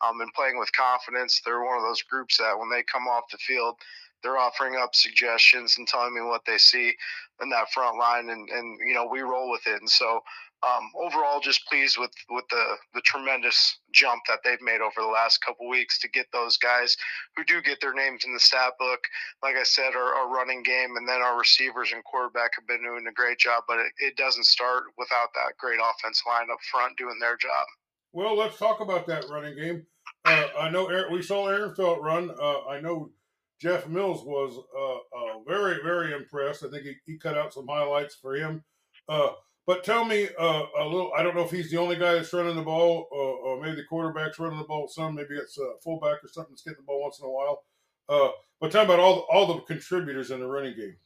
um, 0.06 0.20
and 0.20 0.32
playing 0.34 0.58
with 0.58 0.70
confidence. 0.72 1.40
They're 1.44 1.64
one 1.64 1.76
of 1.76 1.82
those 1.82 2.02
groups 2.02 2.38
that 2.38 2.58
when 2.58 2.70
they 2.70 2.84
come 2.84 3.08
off 3.08 3.24
the 3.32 3.38
field, 3.38 3.76
they're 4.22 4.38
offering 4.38 4.76
up 4.76 4.94
suggestions 4.94 5.76
and 5.78 5.86
telling 5.86 6.14
me 6.14 6.20
what 6.20 6.44
they 6.44 6.58
see 6.58 6.94
in 7.40 7.50
that 7.50 7.70
front 7.70 7.96
line 7.98 8.30
and, 8.30 8.48
and 8.48 8.78
you 8.84 8.94
know 8.94 9.06
we 9.06 9.20
roll 9.20 9.50
with 9.50 9.64
it 9.66 9.80
and 9.80 9.88
so 9.88 10.20
um, 10.62 10.90
overall, 10.98 11.40
just 11.40 11.66
pleased 11.66 11.98
with 11.98 12.10
with 12.30 12.44
the 12.50 12.64
the 12.94 13.00
tremendous 13.02 13.78
jump 13.92 14.22
that 14.28 14.40
they've 14.44 14.60
made 14.60 14.80
over 14.80 15.00
the 15.00 15.06
last 15.06 15.38
couple 15.38 15.68
weeks 15.68 15.98
to 16.00 16.08
get 16.08 16.26
those 16.32 16.56
guys 16.56 16.96
who 17.36 17.44
do 17.44 17.62
get 17.62 17.80
their 17.80 17.94
names 17.94 18.24
in 18.24 18.32
the 18.32 18.40
stat 18.40 18.72
book. 18.78 19.00
Like 19.42 19.56
I 19.56 19.62
said, 19.62 19.94
our, 19.94 20.14
our 20.14 20.28
running 20.28 20.62
game 20.62 20.96
and 20.96 21.08
then 21.08 21.20
our 21.20 21.38
receivers 21.38 21.92
and 21.92 22.02
quarterback 22.04 22.52
have 22.56 22.66
been 22.66 22.82
doing 22.82 23.06
a 23.08 23.12
great 23.12 23.38
job, 23.38 23.64
but 23.68 23.78
it, 23.78 23.92
it 23.98 24.16
doesn't 24.16 24.46
start 24.46 24.84
without 24.98 25.28
that 25.34 25.56
great 25.58 25.78
offense 25.78 26.22
line 26.26 26.48
up 26.52 26.58
front 26.70 26.98
doing 26.98 27.18
their 27.20 27.36
job. 27.36 27.66
Well, 28.12 28.36
let's 28.36 28.58
talk 28.58 28.80
about 28.80 29.06
that 29.06 29.26
running 29.30 29.56
game. 29.56 29.86
Uh, 30.24 30.48
I 30.58 30.70
know 30.70 30.86
Aaron, 30.88 31.12
we 31.12 31.22
saw 31.22 31.46
Ehrenfeld 31.46 32.02
run. 32.02 32.30
Uh, 32.30 32.66
I 32.66 32.80
know 32.80 33.10
Jeff 33.60 33.86
Mills 33.86 34.24
was 34.24 34.58
uh, 34.76 35.18
uh, 35.18 35.42
very, 35.46 35.82
very 35.82 36.12
impressed. 36.14 36.64
I 36.64 36.68
think 36.68 36.84
he, 36.84 36.94
he 37.06 37.18
cut 37.18 37.36
out 37.36 37.52
some 37.52 37.68
highlights 37.68 38.16
for 38.16 38.34
him. 38.34 38.64
But 39.68 39.84
tell 39.84 40.02
me 40.02 40.30
uh, 40.40 40.62
a 40.78 40.84
little. 40.84 41.12
I 41.14 41.22
don't 41.22 41.36
know 41.36 41.42
if 41.42 41.50
he's 41.50 41.70
the 41.70 41.76
only 41.76 41.96
guy 41.96 42.14
that's 42.14 42.32
running 42.32 42.56
the 42.56 42.62
ball, 42.62 43.06
or, 43.10 43.60
maybe 43.60 43.76
the 43.76 43.84
quarterback's 43.84 44.38
running 44.38 44.58
the 44.58 44.64
ball 44.64 44.88
some. 44.88 45.14
Maybe 45.14 45.34
it's 45.34 45.58
a 45.58 45.72
fullback 45.84 46.24
or 46.24 46.28
something 46.28 46.52
that's 46.52 46.62
getting 46.62 46.78
the 46.78 46.86
ball 46.86 47.02
once 47.02 47.20
in 47.20 47.26
a 47.26 47.30
while. 47.30 47.64
Uh, 48.08 48.30
but 48.62 48.72
tell 48.72 48.86
me 48.86 48.94
about 48.94 49.04
all 49.04 49.26
all 49.30 49.46
the 49.46 49.60
contributors 49.64 50.30
in 50.30 50.40
the 50.40 50.46
running 50.46 50.74
game. 50.74 50.96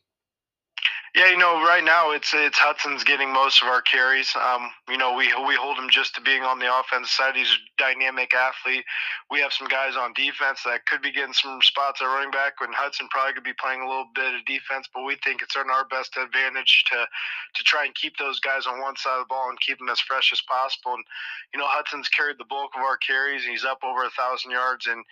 Yeah, 1.15 1.29
you 1.29 1.37
know, 1.37 1.61
right 1.61 1.85
now 1.85 2.13
it's 2.13 2.33
it's 2.33 2.57
Hudson's 2.57 3.05
getting 3.05 3.35
most 3.35 3.61
of 3.61 3.69
our 3.69 3.83
carries. 3.83 4.33
Um, 4.33 4.71
you 4.89 4.97
know, 4.97 5.13
we 5.13 5.29
we 5.45 5.57
hold 5.61 5.77
him 5.77 5.91
just 5.91 6.15
to 6.15 6.23
being 6.23 6.41
on 6.41 6.59
the 6.59 6.73
offensive 6.73 7.13
side. 7.13 7.37
He's 7.37 7.53
a 7.53 7.61
dynamic 7.77 8.33
athlete. 8.33 8.85
We 9.31 9.41
have 9.41 9.53
some 9.53 9.69
guys 9.69 9.93
on 9.95 10.15
defense 10.17 10.65
that 10.65 10.87
could 10.87 11.03
be 11.03 11.13
getting 11.13 11.35
some 11.35 11.61
spots 11.61 12.01
at 12.01 12.07
running 12.09 12.31
back, 12.31 12.55
and 12.65 12.73
Hudson 12.73 13.09
probably 13.11 13.35
could 13.35 13.45
be 13.45 13.53
playing 13.61 13.83
a 13.83 13.89
little 13.89 14.09
bit 14.15 14.33
of 14.33 14.47
defense. 14.47 14.89
But 14.89 15.05
we 15.05 15.21
think 15.21 15.43
it's 15.43 15.57
in 15.57 15.69
our 15.69 15.85
best 15.85 16.17
advantage 16.17 16.85
to 16.93 17.05
to 17.05 17.63
try 17.65 17.85
and 17.85 17.95
keep 17.95 18.17
those 18.17 18.41
guys 18.41 18.65
on 18.65 18.81
one 18.81 18.97
side 18.97 19.21
of 19.21 19.29
the 19.29 19.33
ball 19.35 19.51
and 19.51 19.61
keep 19.61 19.85
them 19.85 19.93
as 19.93 20.01
fresh 20.01 20.33
as 20.33 20.41
possible. 20.49 20.95
And 20.97 21.05
you 21.53 21.61
know, 21.61 21.69
Hudson's 21.69 22.09
carried 22.09 22.39
the 22.39 22.49
bulk 22.49 22.73
of 22.73 22.81
our 22.81 22.97
carries. 22.97 23.45
And 23.45 23.53
he's 23.53 23.69
up 23.69 23.85
over 23.85 24.09
a 24.09 24.17
thousand 24.17 24.53
yards 24.53 24.87
and 24.87 25.05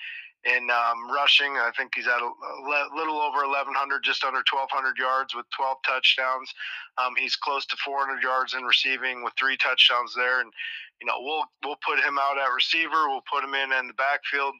in 0.44 0.70
um, 0.70 1.10
rushing. 1.12 1.52
I 1.56 1.70
think 1.76 1.92
he's 1.94 2.06
at 2.06 2.20
a, 2.20 2.30
a 2.30 2.96
little 2.96 3.20
over 3.20 3.44
1,100, 3.44 4.02
just 4.02 4.24
under 4.24 4.40
1,200 4.40 4.96
yards 4.96 5.34
with 5.34 5.46
12 5.56 5.76
touchdowns. 5.84 6.52
Um, 6.96 7.14
he's 7.16 7.36
close 7.36 7.66
to 7.66 7.76
400 7.84 8.22
yards 8.22 8.54
in 8.54 8.64
receiving 8.64 9.22
with 9.22 9.34
three 9.38 9.56
touchdowns 9.56 10.14
there. 10.16 10.40
And 10.40 10.52
you 11.00 11.06
know, 11.06 11.16
we'll 11.20 11.44
we'll 11.64 11.80
put 11.84 11.98
him 12.00 12.18
out 12.20 12.38
at 12.38 12.52
receiver. 12.54 13.08
We'll 13.08 13.24
put 13.30 13.44
him 13.44 13.54
in 13.54 13.72
in 13.72 13.86
the 13.88 13.96
backfield, 13.96 14.54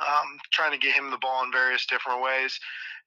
um, 0.00 0.38
trying 0.52 0.72
to 0.72 0.78
get 0.78 0.94
him 0.94 1.10
the 1.10 1.18
ball 1.18 1.44
in 1.44 1.52
various 1.52 1.86
different 1.86 2.22
ways 2.22 2.58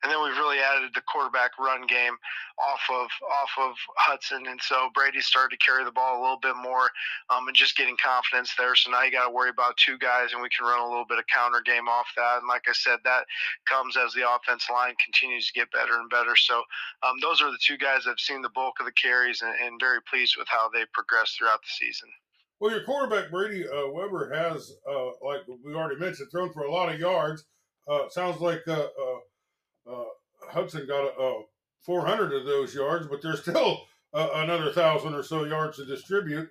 and 0.04 0.12
then 0.12 0.22
we've 0.22 0.38
really 0.38 0.60
added 0.60 0.92
the 0.94 1.02
quarterback 1.02 1.58
run 1.58 1.88
game 1.88 2.14
off 2.60 2.82
of 2.92 3.10
off 3.26 3.52
of 3.58 3.76
Hudson, 3.98 4.46
and 4.48 4.62
so 4.62 4.90
Brady 4.94 5.22
started 5.22 5.58
to 5.58 5.66
carry 5.66 5.84
the 5.84 5.92
ball 5.92 6.20
a 6.20 6.22
little 6.22 6.40
bit 6.40 6.56
more, 6.56 6.92
um, 7.30 7.48
and 7.48 7.56
just 7.56 7.76
getting 7.76 7.98
confidence 7.98 8.54
there. 8.58 8.76
So 8.76 8.92
now 8.92 9.04
you 9.04 9.12
got 9.12 9.26
to 9.26 9.34
worry 9.34 9.50
about 9.50 9.78
two 9.78 9.98
guys, 9.98 10.34
and 10.34 10.42
we 10.42 10.50
can 10.50 10.68
run 10.68 10.80
a 10.80 10.88
little 10.88 11.10
bit 11.10 11.20
of 11.20 11.26
counter 11.28 11.62
game 11.66 11.88
off 11.88 12.08
that. 12.16 12.40
And 12.40 12.48
like 12.48 12.70
I 12.70 12.74
said, 12.74 13.00
that 13.04 13.26
comes 13.66 13.98
as 13.98 14.14
the 14.14 14.30
offense 14.30 14.70
line 14.70 14.96
continues 15.04 15.48
to 15.48 15.58
get 15.58 15.72
better 15.72 16.00
and 16.00 16.10
better. 16.10 16.36
So 16.36 16.62
um, 17.04 17.18
those 17.22 17.42
are 17.42 17.52
the 17.52 17.62
two 17.62 17.78
guys 17.78 18.06
have 18.06 18.20
seen 18.20 18.42
the 18.42 18.54
bulk 18.54 18.76
of 18.80 18.86
the 18.86 18.94
carries, 18.94 19.42
and, 19.42 19.56
and 19.58 19.80
very 19.80 20.02
pleased 20.04 20.36
with 20.38 20.48
how 20.48 20.70
they 20.70 20.86
progressed 20.94 21.38
throughout 21.38 21.62
the 21.62 21.74
season. 21.74 22.10
Well, 22.60 22.72
your 22.72 22.84
quarterback 22.84 23.30
Brady 23.30 23.68
uh, 23.68 23.88
Weber 23.92 24.34
has, 24.34 24.74
uh, 24.90 25.08
like 25.22 25.42
we 25.64 25.74
already 25.74 26.00
mentioned, 26.00 26.30
thrown 26.32 26.52
for 26.54 26.64
a 26.64 26.72
lot 26.72 26.94
of 26.94 27.00
yards. 27.00 27.46
Uh, 27.88 28.08
sounds 28.10 28.40
like 28.40 28.62
uh, 28.68 28.88
uh, 29.00 29.92
uh, 29.92 30.06
Hudson 30.50 30.88
got 30.88 31.04
a, 31.04 31.22
a 31.22 31.44
400 31.82 32.34
of 32.34 32.46
those 32.46 32.74
yards, 32.74 33.08
but 33.08 33.22
there's 33.22 33.42
still 33.44 33.82
another 34.14 34.72
thousand 34.72 35.14
or 35.14 35.24
so 35.24 35.44
yards 35.44 35.78
to 35.78 35.86
distribute. 35.86 36.50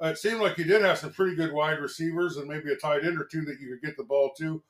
It 0.00 0.18
seemed 0.18 0.40
like 0.40 0.58
you 0.58 0.64
did 0.64 0.82
have 0.82 0.98
some 0.98 1.12
pretty 1.12 1.36
good 1.36 1.52
wide 1.52 1.80
receivers 1.80 2.36
and 2.36 2.48
maybe 2.48 2.72
a 2.72 2.76
tight 2.76 3.04
end 3.04 3.20
or 3.20 3.24
two 3.24 3.44
that 3.44 3.60
you 3.60 3.68
could 3.68 3.86
get 3.86 3.96
the 3.96 4.04
ball 4.04 4.32
to. 4.38 4.62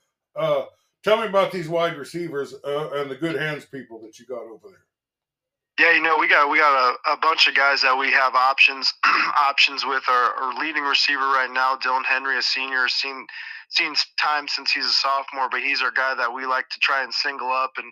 Tell 1.05 1.21
me 1.21 1.27
about 1.27 1.53
these 1.53 1.69
wide 1.69 1.99
receivers 1.99 2.55
and 2.65 3.11
the 3.11 3.17
good 3.17 3.37
hands 3.37 3.67
people 3.67 4.01
that 4.01 4.19
you 4.19 4.25
got 4.25 4.43
over 4.43 4.69
there. 4.69 4.85
Yeah, 5.79 5.93
you 5.93 6.03
know, 6.03 6.17
we 6.19 6.29
got 6.29 6.51
we 6.51 6.59
got 6.59 6.75
a, 6.75 7.13
a 7.13 7.17
bunch 7.17 7.49
of 7.49 7.55
guys 7.55 7.81
that 7.83 7.97
we 7.97 8.11
have 8.13 8.35
options 8.35 8.93
options 9.43 9.85
with. 9.87 10.03
Our, 10.09 10.35
our 10.35 10.61
leading 10.61 10.85
receiver 10.85 11.21
right 11.33 11.51
now, 11.51 11.77
Dylan 11.77 12.05
Henry, 12.05 12.39
a 12.39 12.43
senior, 12.43 12.89
seen 12.89 13.27
seen 13.71 13.95
time 14.21 14.49
since 14.49 14.71
he's 14.71 14.85
a 14.85 14.91
sophomore, 14.91 15.49
but 15.51 15.61
he's 15.61 15.81
our 15.81 15.91
guy 15.91 16.15
that 16.15 16.33
we 16.33 16.45
like 16.45 16.69
to 16.69 16.79
try 16.81 17.03
and 17.03 17.13
single 17.13 17.51
up 17.51 17.73
and 17.79 17.91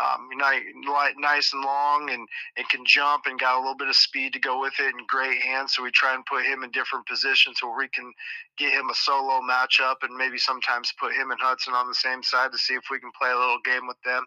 um, 0.00 0.28
nice 0.36 1.52
and 1.52 1.62
long 1.62 2.10
and, 2.10 2.26
and 2.56 2.68
can 2.68 2.84
jump 2.84 3.26
and 3.26 3.38
got 3.38 3.56
a 3.56 3.60
little 3.60 3.76
bit 3.76 3.88
of 3.88 3.94
speed 3.94 4.32
to 4.32 4.38
go 4.40 4.60
with 4.60 4.72
it 4.80 4.94
and 4.94 5.06
great 5.06 5.40
hands. 5.42 5.74
So 5.74 5.82
we 5.82 5.90
try 5.90 6.14
and 6.14 6.24
put 6.26 6.44
him 6.44 6.64
in 6.64 6.70
different 6.70 7.06
positions 7.06 7.62
where 7.62 7.76
we 7.76 7.88
can 7.88 8.10
get 8.58 8.72
him 8.72 8.88
a 8.90 8.94
solo 8.94 9.40
matchup 9.40 9.96
and 10.02 10.16
maybe 10.16 10.38
sometimes 10.38 10.92
put 10.98 11.12
him 11.12 11.30
and 11.30 11.40
Hudson 11.40 11.74
on 11.74 11.86
the 11.86 11.94
same 11.94 12.22
side 12.22 12.50
to 12.52 12.58
see 12.58 12.74
if 12.74 12.84
we 12.90 12.98
can 12.98 13.12
play 13.18 13.30
a 13.30 13.38
little 13.38 13.60
game 13.64 13.86
with 13.86 14.00
them. 14.04 14.24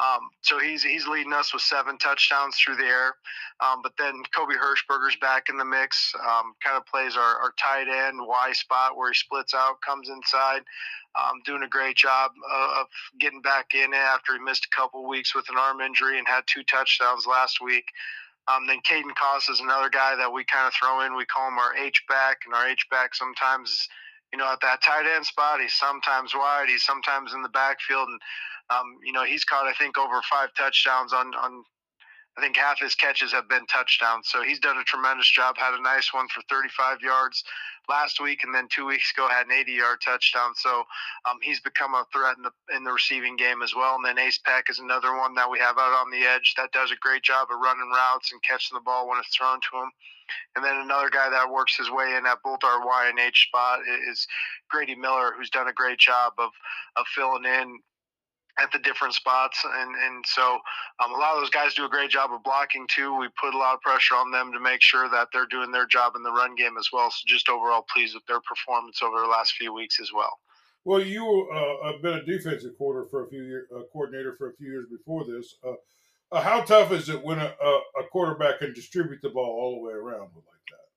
Um, 0.00 0.30
so 0.40 0.58
he's 0.58 0.82
he's 0.82 1.06
leading 1.06 1.32
us 1.34 1.52
with 1.52 1.62
seven 1.62 1.98
touchdowns 1.98 2.56
through 2.56 2.76
the 2.76 2.84
air. 2.84 3.14
Um, 3.60 3.80
but 3.82 3.92
then 3.98 4.22
Kobe 4.34 4.54
Hirschberger's 4.54 5.16
back 5.20 5.50
in 5.50 5.58
the 5.58 5.64
mix. 5.64 6.14
Um, 6.18 6.54
kind 6.64 6.76
of 6.76 6.86
plays 6.86 7.16
our, 7.16 7.36
our 7.36 7.52
tight 7.60 7.88
end 7.88 8.18
Y 8.26 8.52
spot 8.52 8.96
where 8.96 9.10
he 9.10 9.14
splits 9.14 9.52
out, 9.54 9.80
comes 9.86 10.08
inside. 10.08 10.62
Um, 11.18 11.42
doing 11.44 11.64
a 11.64 11.68
great 11.68 11.96
job 11.96 12.30
of 12.78 12.86
getting 13.18 13.42
back 13.42 13.74
in 13.74 13.92
after 13.92 14.32
he 14.32 14.38
missed 14.38 14.64
a 14.64 14.76
couple 14.76 15.08
weeks 15.08 15.34
with 15.34 15.48
an 15.50 15.56
arm 15.58 15.80
injury 15.80 16.18
and 16.18 16.28
had 16.28 16.42
two 16.46 16.62
touchdowns 16.62 17.26
last 17.26 17.60
week. 17.60 17.84
Um, 18.48 18.66
then 18.66 18.78
Caden 18.88 19.14
Koss 19.20 19.50
is 19.50 19.60
another 19.60 19.90
guy 19.90 20.16
that 20.16 20.32
we 20.32 20.44
kind 20.44 20.66
of 20.66 20.72
throw 20.72 21.00
in. 21.04 21.16
We 21.16 21.26
call 21.26 21.48
him 21.48 21.58
our 21.58 21.76
H 21.76 22.02
back, 22.08 22.38
and 22.46 22.54
our 22.54 22.68
H 22.68 22.86
back 22.90 23.14
sometimes, 23.14 23.88
you 24.32 24.38
know, 24.38 24.50
at 24.50 24.60
that 24.62 24.82
tight 24.82 25.06
end 25.06 25.26
spot, 25.26 25.60
he's 25.60 25.74
sometimes 25.74 26.34
wide, 26.34 26.68
he's 26.68 26.84
sometimes 26.84 27.32
in 27.34 27.42
the 27.42 27.48
backfield, 27.48 28.08
and 28.08 28.20
um, 28.70 28.98
you 29.04 29.12
know, 29.12 29.24
he's 29.24 29.44
caught 29.44 29.66
I 29.66 29.72
think 29.74 29.98
over 29.98 30.20
five 30.30 30.50
touchdowns 30.56 31.12
on 31.12 31.34
on. 31.34 31.64
I 32.38 32.40
think 32.40 32.56
half 32.56 32.78
his 32.78 32.94
catches 32.94 33.32
have 33.32 33.48
been 33.48 33.66
touchdowns, 33.66 34.28
so 34.28 34.42
he's 34.42 34.60
done 34.60 34.78
a 34.78 34.84
tremendous 34.84 35.28
job. 35.28 35.58
Had 35.58 35.74
a 35.74 35.82
nice 35.82 36.14
one 36.14 36.28
for 36.28 36.42
35 36.48 37.02
yards 37.02 37.42
last 37.88 38.20
week, 38.20 38.44
and 38.44 38.54
then 38.54 38.68
two 38.70 38.86
weeks 38.86 39.12
ago 39.12 39.28
had 39.28 39.46
an 39.46 39.52
80-yard 39.52 39.98
touchdown. 40.02 40.52
So 40.54 40.84
um, 41.28 41.38
he's 41.42 41.60
become 41.60 41.94
a 41.94 42.06
threat 42.12 42.36
in 42.36 42.44
the 42.44 42.52
in 42.74 42.84
the 42.84 42.92
receiving 42.92 43.36
game 43.36 43.62
as 43.62 43.74
well. 43.74 43.96
And 43.96 44.04
then 44.06 44.18
Ace 44.24 44.38
Peck 44.38 44.70
is 44.70 44.78
another 44.78 45.18
one 45.18 45.34
that 45.34 45.50
we 45.50 45.58
have 45.58 45.76
out 45.76 45.92
on 45.92 46.10
the 46.10 46.24
edge 46.24 46.54
that 46.56 46.72
does 46.72 46.92
a 46.92 46.96
great 47.02 47.24
job 47.24 47.48
of 47.50 47.58
running 47.60 47.90
routes 47.90 48.30
and 48.32 48.40
catching 48.42 48.76
the 48.76 48.86
ball 48.86 49.08
when 49.08 49.18
it's 49.18 49.34
thrown 49.34 49.58
to 49.60 49.82
him. 49.82 49.90
And 50.56 50.64
then 50.64 50.76
another 50.76 51.10
guy 51.10 51.30
that 51.30 51.50
works 51.50 51.76
his 51.76 51.90
way 51.90 52.14
in 52.16 52.26
at 52.26 52.38
both 52.42 52.64
our 52.64 52.84
Y 52.86 53.08
and 53.08 53.18
H 53.18 53.48
spot 53.48 53.80
is 54.10 54.26
Grady 54.68 54.94
Miller, 54.94 55.32
who's 55.36 55.50
done 55.50 55.68
a 55.68 55.72
great 55.72 55.98
job 55.98 56.32
of 56.38 56.50
of 56.96 57.06
filling 57.06 57.44
in 57.44 57.78
at 58.58 58.70
the 58.72 58.78
different 58.78 59.14
spots. 59.14 59.64
And, 59.64 59.94
and 59.94 60.24
so 60.26 60.58
um, 61.02 61.12
a 61.12 61.16
lot 61.16 61.34
of 61.34 61.40
those 61.40 61.50
guys 61.50 61.74
do 61.74 61.84
a 61.84 61.88
great 61.88 62.10
job 62.10 62.30
of 62.32 62.42
blocking 62.42 62.86
too. 62.88 63.16
We 63.16 63.28
put 63.40 63.54
a 63.54 63.58
lot 63.58 63.74
of 63.74 63.80
pressure 63.80 64.14
on 64.14 64.30
them 64.30 64.52
to 64.52 64.60
make 64.60 64.82
sure 64.82 65.08
that 65.08 65.28
they're 65.32 65.46
doing 65.46 65.70
their 65.72 65.86
job 65.86 66.14
in 66.16 66.22
the 66.22 66.32
run 66.32 66.54
game 66.54 66.76
as 66.78 66.88
well. 66.92 67.10
So 67.10 67.22
just 67.26 67.48
overall 67.48 67.84
pleased 67.92 68.14
with 68.14 68.26
their 68.26 68.40
performance 68.40 69.02
over 69.02 69.20
the 69.20 69.28
last 69.28 69.52
few 69.52 69.72
weeks 69.72 69.98
as 70.00 70.10
well. 70.14 70.38
Well, 70.84 71.00
you 71.00 71.48
uh, 71.52 71.92
have 71.92 72.02
been 72.02 72.14
a 72.14 72.24
defensive 72.24 72.76
quarter 72.76 73.04
for 73.04 73.24
a 73.24 73.28
few 73.28 73.42
years, 73.44 73.68
uh, 73.74 73.82
coordinator 73.92 74.34
for 74.34 74.50
a 74.50 74.54
few 74.54 74.68
years 74.68 74.86
before 74.90 75.24
this. 75.24 75.56
Uh, 75.66 75.74
uh 76.32 76.40
how 76.40 76.62
tough 76.62 76.92
is 76.92 77.08
it 77.08 77.22
when 77.22 77.38
a, 77.38 77.54
a, 77.60 78.04
quarterback 78.10 78.60
can 78.60 78.72
distribute 78.72 79.20
the 79.22 79.30
ball 79.30 79.50
all 79.60 79.74
the 79.74 79.86
way 79.86 79.92
around 79.92 80.30
like 80.34 80.64
that? 80.70 80.90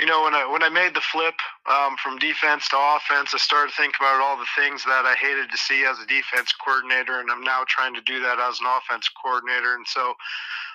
you 0.00 0.06
know, 0.06 0.22
when 0.22 0.34
I 0.34 0.46
when 0.46 0.62
I 0.62 0.68
made 0.68 0.94
the 0.94 1.00
flip 1.00 1.34
um, 1.66 1.96
from 2.02 2.18
defense 2.18 2.68
to 2.68 2.78
offense, 2.78 3.34
I 3.34 3.38
started 3.38 3.74
thinking 3.74 3.98
about 3.98 4.22
all 4.22 4.38
the 4.38 4.46
things 4.56 4.84
that 4.84 5.02
I 5.04 5.14
hated 5.18 5.50
to 5.50 5.58
see 5.58 5.84
as 5.84 5.98
a 5.98 6.06
defense 6.06 6.54
coordinator, 6.54 7.18
and 7.18 7.30
I'm 7.30 7.42
now 7.42 7.64
trying 7.66 7.94
to 7.94 8.00
do 8.02 8.20
that 8.20 8.38
as 8.38 8.60
an 8.60 8.66
offense 8.70 9.10
coordinator. 9.20 9.74
And 9.74 9.86
so, 9.86 10.14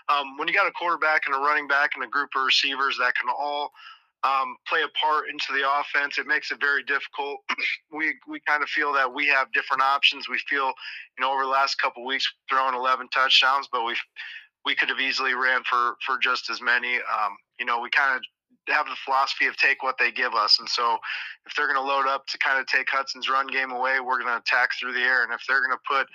um, 0.10 0.38
when 0.38 0.50
you 0.50 0.54
got 0.54 0.68
a 0.68 0.76
quarterback 0.76 1.24
and 1.26 1.36
a 1.36 1.40
running 1.40 1.68
back 1.68 1.92
and 1.96 2.04
a 2.04 2.08
group 2.08 2.36
of 2.36 2.44
receivers 2.44 2.98
that 3.00 3.16
can 3.16 3.32
all 3.32 3.72
um, 4.24 4.56
play 4.68 4.82
a 4.82 4.90
part 4.98 5.26
into 5.30 5.48
the 5.52 5.68
offense, 5.68 6.18
it 6.18 6.28
makes 6.28 6.52
it 6.52 6.60
very 6.60 6.84
difficult. 6.84 7.40
we 7.92 8.16
we 8.28 8.40
kind 8.48 8.64
of 8.64 8.70
feel 8.70 8.94
that 8.94 9.14
we 9.14 9.28
have 9.28 9.52
different 9.54 9.84
options. 9.84 10.30
We 10.30 10.40
feel, 10.50 10.72
you 11.18 11.22
know, 11.22 11.34
over 11.34 11.44
the 11.44 11.50
last 11.50 11.76
couple 11.76 12.06
weeks, 12.06 12.32
throwing 12.50 12.76
11 12.76 13.10
touchdowns, 13.10 13.68
but 13.72 13.86
we 13.86 13.96
we 14.66 14.76
could 14.76 14.90
have 14.90 15.00
easily 15.00 15.34
ran 15.34 15.62
for 15.70 15.96
for 16.06 16.18
just 16.18 16.50
as 16.50 16.62
many. 16.62 16.96
Um, 16.96 17.36
you 17.60 17.66
know, 17.66 17.80
we 17.80 17.90
kind 17.90 18.16
of 18.16 18.24
have 18.70 18.86
the 18.86 18.96
philosophy 19.04 19.48
of 19.48 19.58
take 19.58 19.84
what 19.84 19.96
they 20.00 20.12
give 20.12 20.34
us. 20.34 20.60
And 20.60 20.70
so 20.70 20.98
if 21.46 21.54
they're 21.56 21.68
going 21.68 21.78
to 21.78 21.82
load 21.82 22.08
up 22.08 22.26
to 22.28 22.38
kind 22.38 22.60
of 22.60 22.66
take 22.68 22.88
Hudson's 22.90 23.30
run 23.30 23.48
game 23.48 23.72
away, 23.72 24.00
we're 24.00 24.20
going 24.20 24.32
to 24.32 24.38
attack 24.38 24.70
through 24.80 24.94
the 24.94 25.02
air. 25.02 25.24
And 25.24 25.34
if 25.34 25.42
they're 25.48 25.60
going 25.60 25.76
to 25.76 25.84
put, 25.90 26.08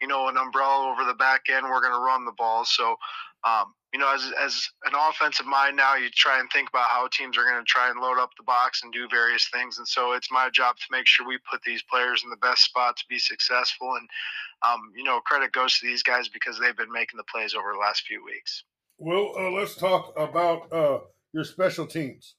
you 0.00 0.08
know, 0.08 0.28
an 0.28 0.36
umbrella 0.36 0.90
over 0.90 1.04
the 1.04 1.14
back 1.14 1.42
end, 1.48 1.64
we're 1.64 1.80
going 1.80 1.94
to 1.94 2.04
run 2.04 2.24
the 2.24 2.36
ball. 2.36 2.64
So, 2.64 2.96
um, 3.44 3.74
you 3.94 4.00
know, 4.00 4.12
as, 4.12 4.32
as 4.42 4.68
an 4.86 4.92
offensive 5.08 5.46
mind 5.46 5.76
now, 5.76 5.94
you 5.94 6.10
try 6.10 6.40
and 6.40 6.50
think 6.50 6.68
about 6.68 6.86
how 6.90 7.06
teams 7.12 7.38
are 7.38 7.44
going 7.44 7.64
to 7.64 7.64
try 7.64 7.90
and 7.90 8.00
load 8.00 8.18
up 8.18 8.30
the 8.36 8.42
box 8.42 8.82
and 8.82 8.92
do 8.92 9.06
various 9.08 9.48
things. 9.54 9.78
And 9.78 9.86
so 9.86 10.14
it's 10.14 10.32
my 10.32 10.50
job 10.52 10.76
to 10.78 10.86
make 10.90 11.06
sure 11.06 11.24
we 11.24 11.38
put 11.48 11.62
these 11.62 11.80
players 11.88 12.22
in 12.24 12.30
the 12.30 12.36
best 12.38 12.64
spot 12.64 12.96
to 12.96 13.04
be 13.08 13.20
successful. 13.20 13.94
And, 13.94 14.08
um, 14.68 14.92
you 14.96 15.04
know, 15.04 15.20
credit 15.20 15.52
goes 15.52 15.78
to 15.78 15.86
these 15.86 16.02
guys 16.02 16.28
because 16.28 16.58
they've 16.58 16.76
been 16.76 16.90
making 16.90 17.18
the 17.18 17.24
plays 17.32 17.54
over 17.54 17.72
the 17.72 17.78
last 17.78 18.02
few 18.02 18.24
weeks. 18.24 18.64
Well, 18.98 19.30
uh, 19.38 19.52
let's 19.52 19.76
talk 19.76 20.12
about 20.16 20.72
uh, 20.72 20.98
your 21.32 21.44
special 21.44 21.86
teams? 21.86 22.34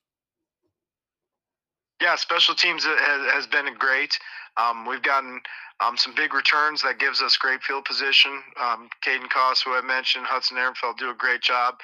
Yeah, 2.02 2.16
special 2.16 2.56
teams 2.56 2.84
has, 2.86 3.32
has 3.34 3.48
been 3.48 3.74
great. 3.80 4.18
Um, 4.58 4.86
we've 4.86 5.02
gotten 5.02 5.42
um, 5.80 5.98
some 5.98 6.14
big 6.16 6.34
returns 6.34 6.82
that 6.84 7.00
gives 7.00 7.22
us 7.22 7.36
great 7.38 7.62
field 7.62 7.86
position. 7.86 8.32
Um, 8.62 8.90
Caden 9.06 9.28
Koss, 9.30 9.64
who 9.64 9.74
I 9.74 9.82
mentioned, 9.82 10.26
Hudson 10.26 10.58
Ehrenfeld 10.58 10.98
do 10.98 11.10
a 11.10 11.16
great 11.16 11.42
job 11.42 11.76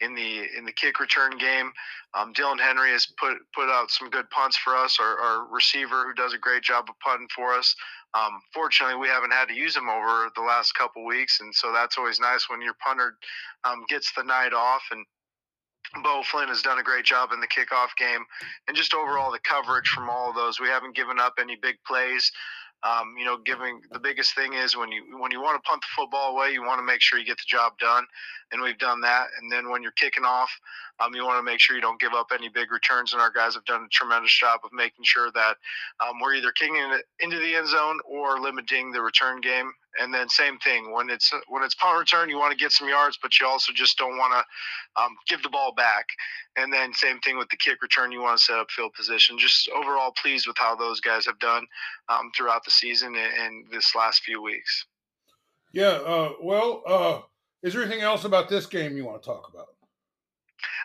in 0.00 0.14
the 0.14 0.46
in 0.56 0.64
the 0.64 0.72
kick 0.72 1.00
return 1.00 1.36
game. 1.38 1.72
Um, 2.14 2.32
Dylan 2.32 2.60
Henry 2.60 2.90
has 2.90 3.06
put 3.18 3.38
put 3.54 3.68
out 3.68 3.90
some 3.90 4.10
good 4.10 4.30
punts 4.30 4.56
for 4.56 4.76
us. 4.76 4.98
Our, 5.00 5.18
our 5.18 5.46
receiver, 5.50 6.04
who 6.06 6.14
does 6.14 6.34
a 6.34 6.38
great 6.38 6.62
job 6.62 6.86
of 6.88 6.94
punting 7.00 7.28
for 7.34 7.54
us. 7.54 7.74
Um, 8.14 8.40
fortunately, 8.54 8.96
we 8.96 9.08
haven't 9.08 9.32
had 9.32 9.46
to 9.48 9.54
use 9.54 9.76
him 9.76 9.88
over 9.88 10.30
the 10.34 10.42
last 10.42 10.72
couple 10.74 11.04
weeks, 11.04 11.40
and 11.40 11.54
so 11.54 11.72
that's 11.72 11.98
always 11.98 12.20
nice 12.20 12.48
when 12.48 12.60
your 12.60 12.74
punter 12.84 13.14
um, 13.64 13.84
gets 13.88 14.12
the 14.16 14.24
night 14.24 14.52
off 14.52 14.82
and 14.90 15.04
Bo 16.02 16.22
Flynn 16.22 16.48
has 16.48 16.62
done 16.62 16.78
a 16.78 16.84
great 16.84 17.04
job 17.04 17.30
in 17.32 17.40
the 17.40 17.48
kickoff 17.48 17.96
game, 17.98 18.24
and 18.68 18.76
just 18.76 18.94
overall 18.94 19.32
the 19.32 19.40
coverage 19.40 19.88
from 19.88 20.08
all 20.08 20.30
of 20.30 20.36
those. 20.36 20.60
We 20.60 20.68
haven't 20.68 20.94
given 20.94 21.18
up 21.18 21.34
any 21.40 21.56
big 21.56 21.76
plays. 21.86 22.30
Um, 22.82 23.14
you 23.18 23.26
know, 23.26 23.36
giving 23.36 23.82
the 23.90 23.98
biggest 23.98 24.34
thing 24.34 24.54
is 24.54 24.74
when 24.74 24.90
you 24.90 25.18
when 25.18 25.30
you 25.30 25.42
want 25.42 25.62
to 25.62 25.68
punt 25.68 25.82
the 25.82 25.88
football 25.94 26.34
away, 26.34 26.52
you 26.52 26.62
want 26.62 26.78
to 26.78 26.86
make 26.86 27.02
sure 27.02 27.18
you 27.18 27.26
get 27.26 27.36
the 27.36 27.44
job 27.46 27.72
done, 27.78 28.04
and 28.52 28.62
we've 28.62 28.78
done 28.78 29.02
that. 29.02 29.26
And 29.40 29.52
then 29.52 29.68
when 29.68 29.82
you're 29.82 29.92
kicking 29.92 30.24
off, 30.24 30.50
um, 30.98 31.14
you 31.14 31.26
want 31.26 31.38
to 31.38 31.42
make 31.42 31.60
sure 31.60 31.76
you 31.76 31.82
don't 31.82 32.00
give 32.00 32.14
up 32.14 32.28
any 32.32 32.48
big 32.48 32.72
returns. 32.72 33.12
And 33.12 33.20
our 33.20 33.30
guys 33.30 33.54
have 33.54 33.66
done 33.66 33.84
a 33.84 33.88
tremendous 33.88 34.32
job 34.32 34.60
of 34.64 34.72
making 34.72 35.04
sure 35.04 35.30
that 35.32 35.56
um, 36.00 36.20
we're 36.22 36.34
either 36.34 36.52
kicking 36.52 36.76
it 36.76 37.04
into 37.18 37.38
the 37.38 37.54
end 37.54 37.68
zone 37.68 37.98
or 38.08 38.40
limiting 38.40 38.92
the 38.92 39.02
return 39.02 39.40
game. 39.42 39.72
And 39.98 40.14
then 40.14 40.28
same 40.28 40.58
thing 40.58 40.92
when 40.92 41.10
it's 41.10 41.32
when 41.48 41.64
it's 41.64 41.74
punt 41.74 41.98
return, 41.98 42.30
you 42.30 42.38
want 42.38 42.52
to 42.52 42.56
get 42.56 42.72
some 42.72 42.88
yards, 42.88 43.18
but 43.20 43.40
you 43.40 43.46
also 43.46 43.72
just 43.72 43.98
don't 43.98 44.18
want 44.18 44.32
to 44.32 45.02
um, 45.02 45.16
give 45.26 45.42
the 45.42 45.48
ball 45.48 45.74
back. 45.74 46.06
And 46.56 46.72
then 46.72 46.92
same 46.92 47.18
thing 47.20 47.38
with 47.38 47.48
the 47.48 47.56
kick 47.56 47.82
return, 47.82 48.12
you 48.12 48.20
want 48.20 48.38
to 48.38 48.44
set 48.44 48.58
up 48.58 48.70
field 48.70 48.92
position. 48.94 49.38
Just 49.38 49.68
overall 49.70 50.12
pleased 50.12 50.46
with 50.46 50.58
how 50.58 50.76
those 50.76 51.00
guys 51.00 51.26
have 51.26 51.38
done 51.38 51.66
um, 52.08 52.30
throughout 52.36 52.64
the 52.64 52.70
season 52.70 53.14
and, 53.16 53.34
and, 53.34 53.64
this 53.72 53.94
last 53.94 54.22
few 54.22 54.42
weeks. 54.42 54.86
Yeah. 55.72 55.98
Uh, 56.06 56.32
well, 56.40 56.82
uh, 56.86 57.20
is 57.62 57.74
there 57.74 57.82
anything 57.82 58.02
else 58.02 58.24
about 58.24 58.48
this 58.48 58.66
game 58.66 58.96
you 58.96 59.04
want 59.04 59.22
to 59.22 59.26
talk 59.26 59.50
about? 59.52 59.66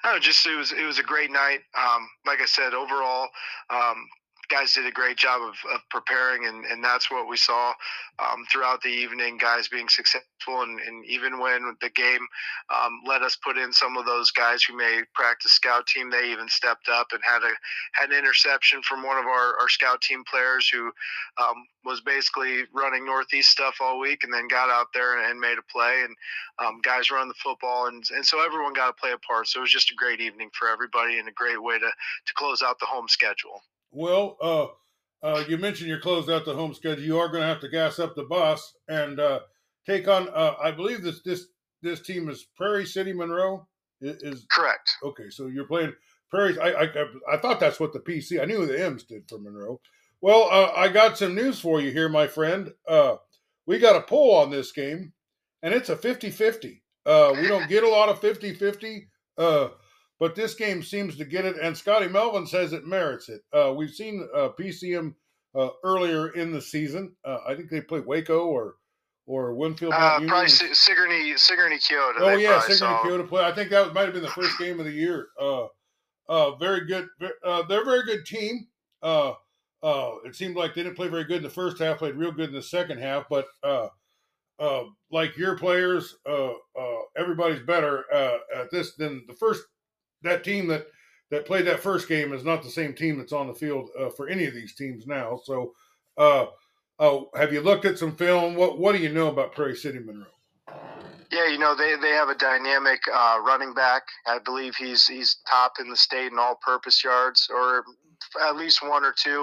No, 0.04 0.20
just 0.20 0.46
it 0.46 0.56
was 0.56 0.72
it 0.72 0.84
was 0.84 1.00
a 1.00 1.04
great 1.04 1.32
night. 1.32 1.62
Um, 1.78 2.08
like 2.26 2.40
I 2.42 2.46
said, 2.46 2.74
overall, 2.74 3.28
um, 3.70 4.08
guys 4.50 4.74
did 4.74 4.86
a 4.86 4.92
great 4.92 5.18
job 5.18 5.42
of, 5.42 5.56
of 5.74 5.82
preparing, 5.90 6.46
and, 6.46 6.66
and 6.66 6.84
that's 6.84 7.10
what 7.10 7.28
we 7.28 7.38
saw 7.38 7.74
um, 8.20 8.46
throughout 8.52 8.82
the 8.82 8.90
evening. 8.90 9.38
Guys 9.38 9.68
being 9.68 9.90
successful, 9.90 10.62
and, 10.62 10.80
and 10.80 11.06
even 11.06 11.40
when 11.40 11.76
the 11.82 11.90
game 11.90 12.26
um, 12.74 13.02
let 13.06 13.22
us 13.22 13.38
put 13.44 13.58
in 13.58 13.72
some 13.74 13.98
of 13.98 14.06
those 14.06 14.32
guys 14.32 14.64
who 14.64 14.76
may 14.76 15.02
practice 15.14 15.54
scout 15.54 15.88
team, 15.88 16.10
they 16.10 16.32
even 16.32 16.48
stepped 16.48 16.90
up 16.90 17.08
and 17.12 17.22
had 17.24 17.44
a 17.44 17.52
had 17.94 18.12
an 18.12 18.18
interception 18.18 18.82
from 18.84 19.04
one 19.04 19.18
of 19.18 19.26
our, 19.26 19.60
our 19.60 19.70
scout 19.70 20.02
team 20.02 20.24
players 20.30 20.70
who 20.70 20.92
um, 21.38 21.66
was 21.84 22.02
basically 22.02 22.64
running 22.74 23.06
northeast 23.06 23.52
stuff 23.52 23.76
all 23.82 24.00
week, 24.00 24.24
and 24.24 24.34
then 24.34 24.48
got 24.48 24.70
out 24.70 24.88
there 24.94 25.30
and, 25.30 25.40
made 25.40 25.58
a 25.58 25.72
play. 25.72 26.04
And 26.04 26.16
um, 26.66 26.80
guys 26.82 27.12
run 27.12 27.28
the 27.28 27.34
football, 27.36 27.88
and 27.88 28.04
and 28.16 28.26
so 28.26 28.44
everyone 28.44 28.74
got 28.74 28.88
to 28.88 29.02
play 29.02 29.12
a 29.12 29.18
part. 29.18 29.48
So 29.48 29.60
it 29.60 29.62
was 29.62 29.72
just 29.72 29.92
a 29.92 29.96
great 29.96 30.22
evening 30.22 30.50
for 30.54 30.70
everybody, 30.70 31.20
and 31.20 31.28
a 31.28 31.34
great 31.34 31.62
way 31.62 31.78
to 31.78 31.86
to 31.88 32.34
close 32.36 32.62
out 32.62 32.80
the 32.80 32.86
home 32.86 33.08
schedule. 33.08 33.62
Well, 33.96 34.36
uh, 34.42 34.68
uh, 35.26 35.44
you 35.48 35.58
mentioned 35.58 35.90
you're 35.90 36.02
closed 36.02 36.30
out 36.30 36.44
the 36.44 36.54
home 36.54 36.74
schedule. 36.74 37.04
You 37.04 37.18
are 37.18 37.30
going 37.30 37.42
to 37.42 37.48
have 37.48 37.62
to 37.62 37.70
gas 37.70 37.98
up 37.98 38.14
the 38.14 38.24
bus 38.24 38.76
and 38.90 39.20
uh, 39.20 39.40
take 39.86 40.08
on. 40.10 40.28
Uh, 40.30 40.56
I 40.62 40.72
believe 40.72 41.02
this 41.02 41.22
this 41.24 41.48
this 41.82 42.02
team 42.02 42.30
is 42.30 42.46
Prairie 42.58 42.86
City 42.86 43.14
Monroe. 43.14 43.66
Is, 44.02 44.22
is 44.22 44.46
correct? 44.52 44.92
Okay, 45.02 45.30
so 45.30 45.48
you're 45.48 45.66
playing 45.66 45.94
Prairie. 46.30 46.60
I, 46.60 46.84
I 46.84 46.88
I 47.32 47.38
thought 47.38 47.62
that's 47.62 47.80
what 47.80 47.94
the 47.94 48.00
PC. 48.00 48.42
I 48.42 48.46
knew 48.46 48.66
the 48.66 48.84
M 48.84 49.00
stood 49.00 49.24
for 49.30 49.40
Monroe. 49.40 49.80
Well, 50.20 50.50
uh, 50.52 50.74
I 50.76 50.90
got 50.90 51.18
some 51.18 51.34
news 51.34 51.62
for 51.62 51.80
you 51.80 51.92
here, 51.92 52.10
my 52.10 52.28
friend. 52.28 52.74
Uh, 52.86 53.16
we 53.66 53.80
got 53.80 53.96
a 53.96 54.02
poll 54.02 54.36
on 54.36 54.52
this 54.52 54.74
game, 54.74 55.14
and 55.64 55.74
it's 55.74 55.90
a 55.90 55.96
50 55.96 56.32
50. 56.32 56.84
we 57.06 57.48
don't 57.48 57.70
get 57.70 57.84
a 57.84 57.90
lot 57.90 58.10
of 58.10 58.20
50 58.20 58.54
50 58.56 59.08
but 60.20 60.36
this 60.36 60.56
game 60.56 60.82
seems 60.84 61.18
to 61.18 61.26
get 61.26 61.46
it. 61.46 61.58
And 61.62 61.78
Scotty 61.78 62.08
Melvin 62.08 62.48
says 62.48 62.74
it 62.74 62.86
merits 62.86 63.30
it. 63.30 63.42
Uh, 63.54 63.74
we've 63.74 63.92
seen 63.94 64.28
uh, 64.36 64.50
PCM 64.60 65.14
uh, 65.56 65.70
earlier 65.84 66.30
in 66.30 66.52
the 66.52 66.62
season. 66.62 67.16
Uh, 67.24 67.40
I 67.48 67.56
think 67.56 67.70
they 67.70 67.82
played 67.82 68.06
Waco 68.06 68.46
or 68.46 68.76
or 69.28 69.56
Winfield. 69.56 69.94
Uh, 69.94 70.20
probably 70.28 70.50
Sigourney 70.50 71.36
Sigourney 71.38 71.78
Keota. 71.78 72.20
Oh 72.20 72.36
yeah, 72.36 72.60
Sigourney 72.62 72.96
Keota 72.96 73.28
play. 73.28 73.44
I 73.44 73.52
think 73.52 73.70
that 73.72 73.94
might 73.94 74.06
have 74.06 74.14
been 74.14 74.24
the 74.24 74.30
first 74.30 74.58
game 74.60 74.80
of 74.80 74.86
the 74.86 74.92
year. 74.92 75.28
Uh, 75.40 75.68
uh, 76.28 76.56
very 76.56 76.86
good. 76.86 77.08
Uh, 77.44 77.64
they're 77.64 77.82
a 77.82 77.86
very 77.86 78.04
good 78.04 78.26
team. 78.26 78.68
Uh, 79.02 79.34
uh, 79.84 80.16
it 80.26 80.36
seemed 80.36 80.56
like 80.56 80.74
they 80.74 80.84
didn't 80.84 80.96
play 80.96 81.08
very 81.08 81.24
good 81.24 81.38
in 81.38 81.44
the 81.44 81.50
first 81.50 81.80
half. 81.80 82.00
Played 82.00 82.16
real 82.16 82.32
good 82.32 82.50
in 82.50 82.56
the 82.56 82.62
second 82.62 83.00
half, 83.00 83.26
but 83.30 83.46
uh, 83.64 83.88
uh, 84.60 84.84
like 85.12 85.38
your 85.38 85.58
players, 85.58 86.16
uh, 86.28 86.52
uh, 86.52 87.02
everybody's 87.16 87.62
better 87.62 88.06
uh, 88.14 88.38
at 88.56 88.72
this 88.72 88.96
than 88.96 89.24
the 89.28 89.34
first 89.34 89.64
that 90.24 90.44
team 90.44 90.68
that 90.68 90.88
that 91.32 91.46
played 91.46 91.66
that 91.66 91.80
first 91.80 92.08
game 92.08 92.34
is 92.34 92.44
not 92.44 92.64
the 92.64 92.70
same 92.70 92.94
team 92.94 93.18
that's 93.18 93.34
on 93.34 93.48
the 93.48 93.54
field 93.54 93.90
uh, 94.00 94.10
for 94.10 94.28
any 94.28 94.46
of 94.46 94.54
these 94.54 94.76
teams 94.76 95.08
now. 95.08 95.40
So, 95.44 95.74
uh, 96.18 96.46
uh, 97.00 97.22
have 97.36 97.52
you 97.52 97.62
looked 97.62 97.86
at 97.86 97.98
some 97.98 98.16
film? 98.16 98.56
What 98.56 98.78
What 98.78 98.94
do 98.94 99.00
you 99.00 99.12
know 99.12 99.28
about 99.28 99.54
Prairie 99.54 99.76
City 99.76 100.00
Monroe? 100.00 100.26
Yeah, 101.32 101.48
you 101.48 101.58
know 101.58 101.76
they, 101.76 101.96
they 102.02 102.12
have 102.12 102.30
a 102.30 102.36
dynamic 102.36 103.02
uh, 103.12 103.40
running 103.46 103.74
back. 103.74 104.04
I 104.28 104.40
believe 104.40 104.76
he's 104.76 105.06
he's 105.08 105.38
top 105.50 105.74
in 105.80 105.90
the 105.90 105.98
state 105.98 106.32
in 106.32 106.40
all-purpose 106.40 107.04
yards, 107.04 107.50
or 107.54 107.84
at 108.44 108.56
least 108.56 108.88
one 108.88 109.04
or 109.04 109.14
two. 109.18 109.42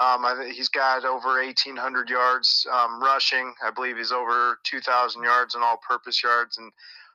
Um, 0.00 0.24
I 0.24 0.52
he's 0.54 0.68
got 0.68 1.04
over 1.04 1.42
1,800 1.42 2.08
yards 2.08 2.66
um, 2.72 3.00
rushing. 3.02 3.54
I 3.64 3.70
believe 3.70 3.96
he's 3.96 4.12
over 4.12 4.58
2,000 4.64 5.22
yards 5.22 5.54
in 5.54 5.62
all-purpose 5.62 6.22
yards, 6.22 6.58
and 6.58 6.70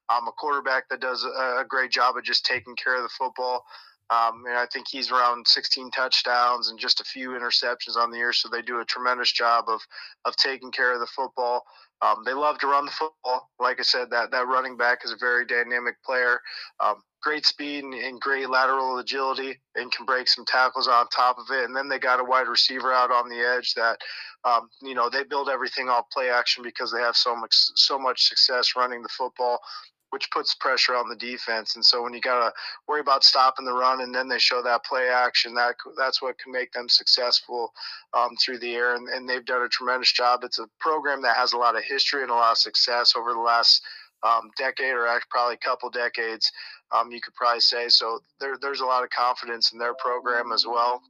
um, 0.09 0.27
a 0.27 0.31
quarterback 0.31 0.89
that 0.89 1.01
does 1.01 1.23
a, 1.23 1.61
a, 1.61 1.65
great 1.67 1.91
job 1.91 2.17
of 2.17 2.23
just 2.23 2.45
taking 2.45 2.75
care 2.75 2.95
of 2.95 3.03
the 3.03 3.09
football. 3.09 3.63
Um, 4.09 4.43
and 4.47 4.57
I 4.57 4.65
think 4.73 4.87
he's 4.89 5.11
around 5.11 5.47
16 5.47 5.91
touchdowns 5.91 6.69
and 6.69 6.79
just 6.79 6.99
a 6.99 7.03
few 7.03 7.31
interceptions 7.31 7.95
on 7.95 8.09
the 8.09 8.17
year. 8.17 8.33
So 8.33 8.49
they 8.49 8.63
do 8.63 8.79
a 8.79 8.85
tremendous 8.85 9.31
job 9.31 9.65
of 9.67 9.81
of 10.25 10.35
taking 10.35 10.71
care 10.71 10.93
of 10.93 10.99
the 10.99 11.07
football. 11.07 11.63
Um, 12.01 12.23
they 12.25 12.33
love 12.33 12.57
to 12.59 12.67
run 12.67 12.85
the 12.85 12.91
football. 12.91 13.49
Like 13.59 13.79
I 13.79 13.83
said, 13.83 14.09
that 14.09 14.31
that 14.31 14.47
running 14.47 14.77
back 14.77 15.05
is 15.05 15.11
a 15.11 15.17
very 15.19 15.45
dynamic 15.45 16.01
player. 16.03 16.39
Um, 16.79 17.03
great 17.21 17.45
speed 17.45 17.83
and, 17.83 17.93
and, 17.93 18.21
great 18.21 18.49
lateral 18.49 18.97
agility, 18.97 19.59
and 19.75 19.91
can 19.91 20.05
break 20.05 20.27
some 20.29 20.45
tackles 20.45 20.87
on 20.87 21.05
top 21.09 21.37
of 21.37 21.45
it. 21.51 21.65
And 21.65 21.75
then 21.75 21.89
they 21.89 21.99
got 21.99 22.21
a 22.21 22.23
wide 22.23 22.47
receiver 22.47 22.93
out 22.93 23.11
on 23.11 23.27
the 23.27 23.41
edge 23.41 23.73
that, 23.73 23.97
um, 24.45 24.69
you 24.81 24.95
know, 24.95 25.09
they 25.09 25.25
build 25.25 25.49
everything 25.49 25.89
off 25.89 26.05
play 26.13 26.29
action 26.29 26.63
because 26.63 26.91
they 26.91 27.01
have 27.01 27.17
so 27.17 27.35
much 27.35 27.53
so 27.75 27.99
much 27.99 28.23
success 28.23 28.73
running 28.75 29.03
the 29.03 29.09
football 29.09 29.59
which 30.11 30.29
puts 30.31 30.55
pressure 30.55 30.95
on 30.95 31.09
the 31.09 31.15
defense. 31.15 31.75
And 31.75 31.85
so 31.85 32.01
when 32.03 32.13
you 32.13 32.21
got 32.21 32.39
to 32.39 32.53
worry 32.87 33.01
about 33.01 33.23
stopping 33.23 33.65
the 33.65 33.73
run 33.73 34.01
and 34.01 34.13
then 34.13 34.27
they 34.27 34.39
show 34.39 34.61
that 34.63 34.85
play 34.85 35.09
action, 35.09 35.53
that 35.55 35.75
that's 35.97 36.21
what 36.21 36.37
can 36.39 36.51
make 36.51 36.71
them 36.71 36.89
successful 36.89 37.73
um, 38.13 38.35
through 38.43 38.59
the 38.59 38.75
air. 38.75 38.95
And, 38.95 39.07
and, 39.07 39.29
they've 39.29 39.45
done 39.45 39.61
a 39.61 39.69
tremendous 39.69 40.11
job. 40.11 40.43
It's 40.43 40.59
a 40.59 40.67
program 40.79 41.21
that 41.21 41.35
has 41.35 41.53
a 41.53 41.57
lot 41.57 41.77
of 41.77 41.83
history 41.83 42.23
and 42.23 42.31
a 42.31 42.35
lot 42.35 42.53
of 42.53 42.57
success 42.57 43.13
over 43.15 43.33
the 43.33 43.39
last 43.39 43.81
um, 44.23 44.49
decade 44.57 44.93
or 44.93 45.07
actually 45.07 45.27
probably 45.29 45.55
a 45.55 45.57
couple 45.57 45.89
decades. 45.89 46.51
Um, 46.91 47.11
you 47.11 47.21
could 47.21 47.35
probably 47.35 47.61
say 47.61 47.89
so. 47.89 48.19
There, 48.39 48.57
there's 48.59 48.81
a 48.81 48.85
lot 48.85 49.03
of 49.03 49.09
confidence 49.11 49.71
in 49.71 49.79
their 49.79 49.93
program 49.93 50.51
as 50.51 50.65
well. 50.65 51.01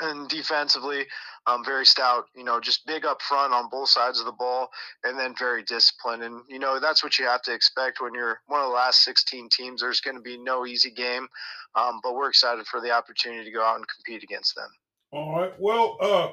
And 0.00 0.28
defensively, 0.28 1.06
um, 1.46 1.64
very 1.64 1.86
stout, 1.86 2.26
you 2.36 2.44
know, 2.44 2.60
just 2.60 2.86
big 2.86 3.04
up 3.04 3.22
front 3.22 3.52
on 3.52 3.68
both 3.70 3.88
sides 3.88 4.20
of 4.20 4.26
the 4.26 4.32
ball, 4.32 4.68
and 5.04 5.18
then 5.18 5.34
very 5.38 5.62
disciplined. 5.62 6.22
And 6.22 6.42
you 6.48 6.58
know 6.58 6.78
that's 6.78 7.02
what 7.02 7.18
you 7.18 7.24
have 7.26 7.42
to 7.42 7.54
expect 7.54 8.00
when 8.00 8.14
you're 8.14 8.40
one 8.46 8.60
of 8.60 8.68
the 8.68 8.74
last 8.74 9.02
16 9.04 9.48
teams. 9.48 9.80
There's 9.80 10.00
going 10.00 10.16
to 10.16 10.22
be 10.22 10.36
no 10.36 10.66
easy 10.66 10.90
game, 10.90 11.26
um, 11.74 12.00
but 12.02 12.14
we're 12.14 12.28
excited 12.28 12.66
for 12.66 12.80
the 12.80 12.90
opportunity 12.90 13.44
to 13.44 13.50
go 13.50 13.64
out 13.64 13.76
and 13.76 13.86
compete 13.88 14.22
against 14.22 14.54
them. 14.54 14.68
All 15.10 15.40
right. 15.40 15.52
Well, 15.58 15.96
uh, 16.00 16.28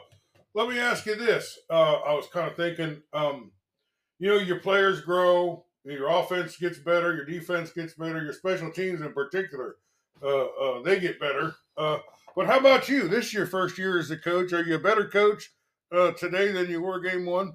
let 0.54 0.70
me 0.70 0.80
ask 0.80 1.06
you 1.06 1.16
this. 1.16 1.58
Uh, 1.70 1.94
I 2.06 2.14
was 2.14 2.28
kind 2.28 2.50
of 2.50 2.56
thinking, 2.56 3.02
um, 3.14 3.52
you 4.20 4.30
know, 4.30 4.38
your 4.38 4.60
players 4.60 5.02
grow, 5.02 5.66
your 5.86 6.10
offense 6.10 6.58
gets 6.58 6.78
better, 6.78 7.16
your 7.16 7.26
defense 7.26 7.72
gets 7.72 7.94
better, 7.94 8.22
your 8.24 8.34
special 8.34 8.72
teams 8.72 9.02
in 9.02 9.14
particular, 9.14 9.78
uh, 10.22 10.46
uh 10.46 10.82
they 10.82 11.00
get 11.00 11.20
better. 11.20 11.56
But 12.36 12.48
how 12.48 12.60
about 12.60 12.90
you? 12.90 13.08
This 13.08 13.28
is 13.28 13.34
your 13.34 13.48
first 13.48 13.78
year 13.78 13.98
as 13.98 14.12
a 14.12 14.18
coach. 14.18 14.52
Are 14.52 14.64
you 14.64 14.76
a 14.76 14.80
better 14.80 15.08
coach 15.08 15.52
uh, 15.92 16.12
today 16.12 16.52
than 16.52 16.70
you 16.70 16.82
were 16.82 17.00
game 17.00 17.26
one? 17.26 17.54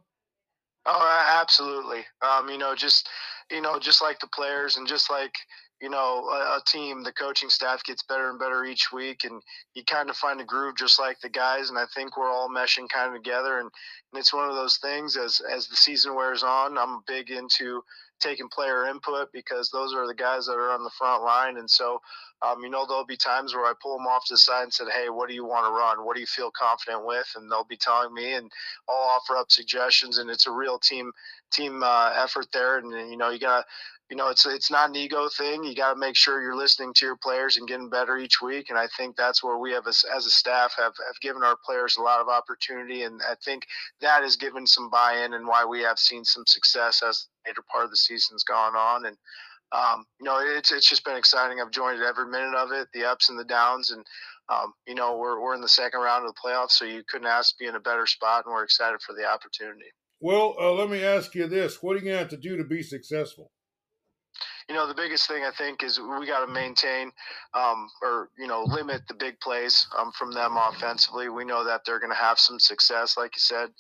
Oh, 0.86 1.36
absolutely. 1.40 2.06
Um, 2.22 2.48
you 2.48 2.56
know, 2.56 2.74
just 2.74 3.08
you 3.50 3.60
know, 3.60 3.78
just 3.78 4.00
like 4.00 4.18
the 4.20 4.28
players, 4.28 4.76
and 4.76 4.88
just 4.88 5.10
like 5.10 5.34
you 5.80 5.88
know, 5.88 6.28
a, 6.28 6.58
a, 6.58 6.62
team, 6.66 7.02
the 7.02 7.12
coaching 7.12 7.48
staff 7.48 7.82
gets 7.84 8.02
better 8.02 8.28
and 8.28 8.38
better 8.38 8.64
each 8.64 8.92
week, 8.92 9.24
and 9.24 9.40
you 9.74 9.82
kind 9.84 10.10
of 10.10 10.16
find 10.16 10.38
a 10.40 10.44
groove 10.44 10.76
just 10.76 11.00
like 11.00 11.18
the 11.20 11.28
guys. 11.28 11.70
And 11.70 11.78
I 11.78 11.86
think 11.94 12.16
we're 12.16 12.30
all 12.30 12.50
meshing 12.50 12.88
kind 12.88 13.14
of 13.14 13.22
together, 13.22 13.60
and, 13.60 13.70
and 14.12 14.20
it's 14.20 14.34
one 14.34 14.48
of 14.48 14.54
those 14.54 14.78
things. 14.78 15.16
As 15.16 15.40
as 15.52 15.68
the 15.68 15.76
season 15.76 16.14
wears 16.14 16.42
on, 16.42 16.78
I'm 16.78 17.00
big 17.06 17.30
into 17.30 17.82
taking 18.20 18.48
player 18.48 18.86
input 18.86 19.32
because 19.32 19.70
those 19.70 19.94
are 19.94 20.06
the 20.06 20.14
guys 20.14 20.46
that 20.46 20.54
are 20.54 20.72
on 20.72 20.84
the 20.84 20.90
front 20.90 21.22
line. 21.22 21.56
And 21.56 21.70
so, 21.70 22.00
um, 22.42 22.62
you 22.62 22.70
know, 22.70 22.86
there'll 22.86 23.04
be 23.04 23.16
times 23.16 23.54
where 23.54 23.66
I 23.66 23.72
pull 23.82 23.96
them 23.96 24.06
off 24.06 24.24
to 24.26 24.34
the 24.34 24.38
side 24.38 24.64
and 24.64 24.72
said, 24.72 24.88
"Hey, 24.94 25.08
what 25.08 25.28
do 25.28 25.34
you 25.34 25.44
want 25.44 25.66
to 25.66 25.72
run? 25.72 26.04
What 26.04 26.14
do 26.14 26.20
you 26.20 26.26
feel 26.26 26.50
confident 26.50 27.04
with?" 27.04 27.26
And 27.36 27.50
they'll 27.50 27.64
be 27.64 27.76
telling 27.76 28.14
me, 28.14 28.34
and 28.34 28.50
I'll 28.88 29.10
offer 29.16 29.36
up 29.36 29.50
suggestions. 29.50 30.18
And 30.18 30.30
it's 30.30 30.46
a 30.46 30.52
real 30.52 30.78
team 30.78 31.12
team 31.50 31.82
uh, 31.82 32.12
effort 32.16 32.46
there. 32.52 32.78
And 32.78 32.92
you 33.10 33.16
know, 33.16 33.30
you 33.30 33.38
gotta 33.38 33.64
you 34.10 34.16
know, 34.16 34.28
it's 34.28 34.44
it's 34.44 34.72
not 34.72 34.88
an 34.88 34.96
ego 34.96 35.28
thing. 35.28 35.62
You 35.62 35.74
got 35.74 35.94
to 35.94 35.98
make 35.98 36.16
sure 36.16 36.42
you're 36.42 36.56
listening 36.56 36.92
to 36.94 37.06
your 37.06 37.16
players 37.16 37.56
and 37.56 37.68
getting 37.68 37.88
better 37.88 38.16
each 38.18 38.42
week. 38.42 38.68
And 38.68 38.78
I 38.78 38.88
think 38.96 39.14
that's 39.14 39.44
where 39.44 39.56
we 39.56 39.70
have, 39.72 39.86
as, 39.86 40.04
as 40.14 40.26
a 40.26 40.30
staff, 40.30 40.74
have, 40.76 40.94
have 41.06 41.20
given 41.22 41.44
our 41.44 41.56
players 41.64 41.96
a 41.96 42.02
lot 42.02 42.20
of 42.20 42.28
opportunity. 42.28 43.04
And 43.04 43.20
I 43.22 43.36
think 43.44 43.66
that 44.00 44.22
has 44.22 44.34
given 44.34 44.66
some 44.66 44.90
buy-in 44.90 45.34
and 45.34 45.46
why 45.46 45.64
we 45.64 45.80
have 45.82 45.98
seen 45.98 46.24
some 46.24 46.44
success 46.44 47.02
as 47.08 47.28
the 47.44 47.50
later 47.50 47.62
part 47.70 47.84
of 47.84 47.90
the 47.90 47.96
season's 47.96 48.42
gone 48.42 48.74
on. 48.74 49.06
And 49.06 49.16
um, 49.72 50.04
you 50.18 50.24
know, 50.24 50.40
it's 50.40 50.72
it's 50.72 50.88
just 50.88 51.04
been 51.04 51.16
exciting. 51.16 51.60
I've 51.60 51.70
joined 51.70 52.02
every 52.02 52.26
minute 52.26 52.56
of 52.56 52.72
it, 52.72 52.88
the 52.92 53.04
ups 53.04 53.28
and 53.28 53.38
the 53.38 53.44
downs, 53.44 53.92
and 53.92 54.04
um, 54.48 54.72
you 54.88 54.96
know, 54.96 55.16
we're, 55.16 55.40
we're 55.40 55.54
in 55.54 55.60
the 55.60 55.68
second 55.68 56.00
round 56.00 56.26
of 56.26 56.34
the 56.34 56.40
playoffs, 56.44 56.72
so 56.72 56.84
you 56.84 57.04
couldn't 57.08 57.28
ask 57.28 57.50
to 57.50 57.62
be 57.62 57.68
in 57.68 57.76
a 57.76 57.80
better 57.80 58.06
spot, 58.06 58.44
and 58.44 58.52
we're 58.52 58.64
excited 58.64 59.00
for 59.00 59.14
the 59.14 59.24
opportunity. 59.24 59.86
Well, 60.18 60.56
uh, 60.60 60.72
let 60.72 60.90
me 60.90 61.04
ask 61.04 61.36
you 61.36 61.46
this: 61.46 61.80
What 61.80 61.92
are 61.92 62.00
you 62.00 62.06
going 62.06 62.14
to 62.14 62.18
have 62.18 62.28
to 62.30 62.36
do 62.36 62.56
to 62.56 62.64
be 62.64 62.82
successful? 62.82 63.52
You 64.70 64.76
know, 64.76 64.86
the 64.86 64.94
biggest 64.94 65.26
thing 65.26 65.42
I 65.42 65.50
think 65.50 65.82
is 65.82 65.98
we 65.98 66.28
got 66.28 66.46
to 66.46 66.52
maintain 66.52 67.10
um, 67.54 67.88
or, 68.02 68.28
you 68.38 68.46
know, 68.46 68.62
limit 68.62 69.02
the 69.08 69.14
big 69.14 69.40
plays 69.40 69.84
um, 69.98 70.12
from 70.12 70.30
them 70.30 70.56
offensively. 70.56 71.28
We 71.28 71.44
know 71.44 71.64
that 71.64 71.80
they're 71.84 71.98
going 71.98 72.12
to 72.12 72.16
have 72.16 72.38
some 72.38 72.60
success. 72.60 73.16
Like 73.16 73.34
you 73.34 73.40
said, 73.40 73.70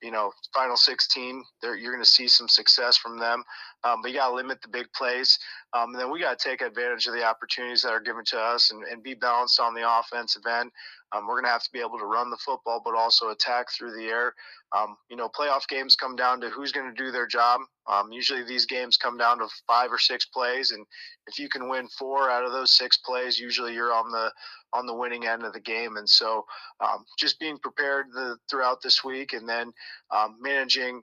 you 0.00 0.10
know, 0.10 0.32
final 0.54 0.78
16, 0.78 1.44
you're 1.62 1.92
going 1.92 2.02
to 2.02 2.08
see 2.08 2.28
some 2.28 2.48
success 2.48 2.96
from 2.96 3.18
them. 3.18 3.44
Um, 3.84 4.00
but 4.00 4.10
you 4.10 4.16
got 4.16 4.30
to 4.30 4.36
limit 4.36 4.62
the 4.62 4.68
big 4.68 4.86
plays. 4.94 5.38
Um, 5.74 5.90
and 5.92 6.00
then 6.00 6.10
we 6.10 6.18
got 6.18 6.38
to 6.38 6.48
take 6.48 6.62
advantage 6.62 7.06
of 7.06 7.12
the 7.12 7.24
opportunities 7.24 7.82
that 7.82 7.92
are 7.92 8.00
given 8.00 8.24
to 8.28 8.38
us 8.38 8.70
and, 8.70 8.82
and 8.84 9.02
be 9.02 9.12
balanced 9.12 9.60
on 9.60 9.74
the 9.74 9.86
offensive 9.86 10.46
end. 10.46 10.70
Um, 11.12 11.26
we're 11.26 11.34
going 11.34 11.44
to 11.44 11.50
have 11.50 11.62
to 11.62 11.72
be 11.72 11.80
able 11.80 11.98
to 11.98 12.04
run 12.04 12.30
the 12.30 12.36
football, 12.36 12.82
but 12.84 12.94
also 12.94 13.30
attack 13.30 13.66
through 13.70 13.96
the 13.96 14.06
air. 14.06 14.34
Um, 14.76 14.96
you 15.08 15.16
know, 15.16 15.28
playoff 15.28 15.66
games 15.68 15.96
come 15.96 16.16
down 16.16 16.40
to 16.40 16.50
who's 16.50 16.72
going 16.72 16.94
to 16.94 17.04
do 17.04 17.10
their 17.10 17.26
job. 17.26 17.60
Um, 17.86 18.12
usually 18.12 18.44
these 18.44 18.66
games 18.66 18.96
come 18.96 19.16
down 19.16 19.38
to 19.38 19.48
five 19.66 19.90
or 19.90 19.98
six 19.98 20.26
plays, 20.26 20.72
and 20.72 20.84
if 21.26 21.38
you 21.38 21.48
can 21.48 21.68
win 21.68 21.88
four 21.88 22.30
out 22.30 22.44
of 22.44 22.52
those 22.52 22.76
six 22.76 22.98
plays, 22.98 23.38
usually 23.38 23.74
you're 23.74 23.94
on 23.94 24.10
the 24.10 24.30
on 24.74 24.86
the 24.86 24.94
winning 24.94 25.26
end 25.26 25.44
of 25.44 25.54
the 25.54 25.60
game. 25.60 25.96
And 25.96 26.08
so, 26.08 26.44
um, 26.80 27.06
just 27.18 27.40
being 27.40 27.56
prepared 27.58 28.06
the, 28.12 28.36
throughout 28.50 28.82
this 28.82 29.02
week, 29.02 29.32
and 29.32 29.48
then 29.48 29.72
um, 30.14 30.36
managing 30.40 31.02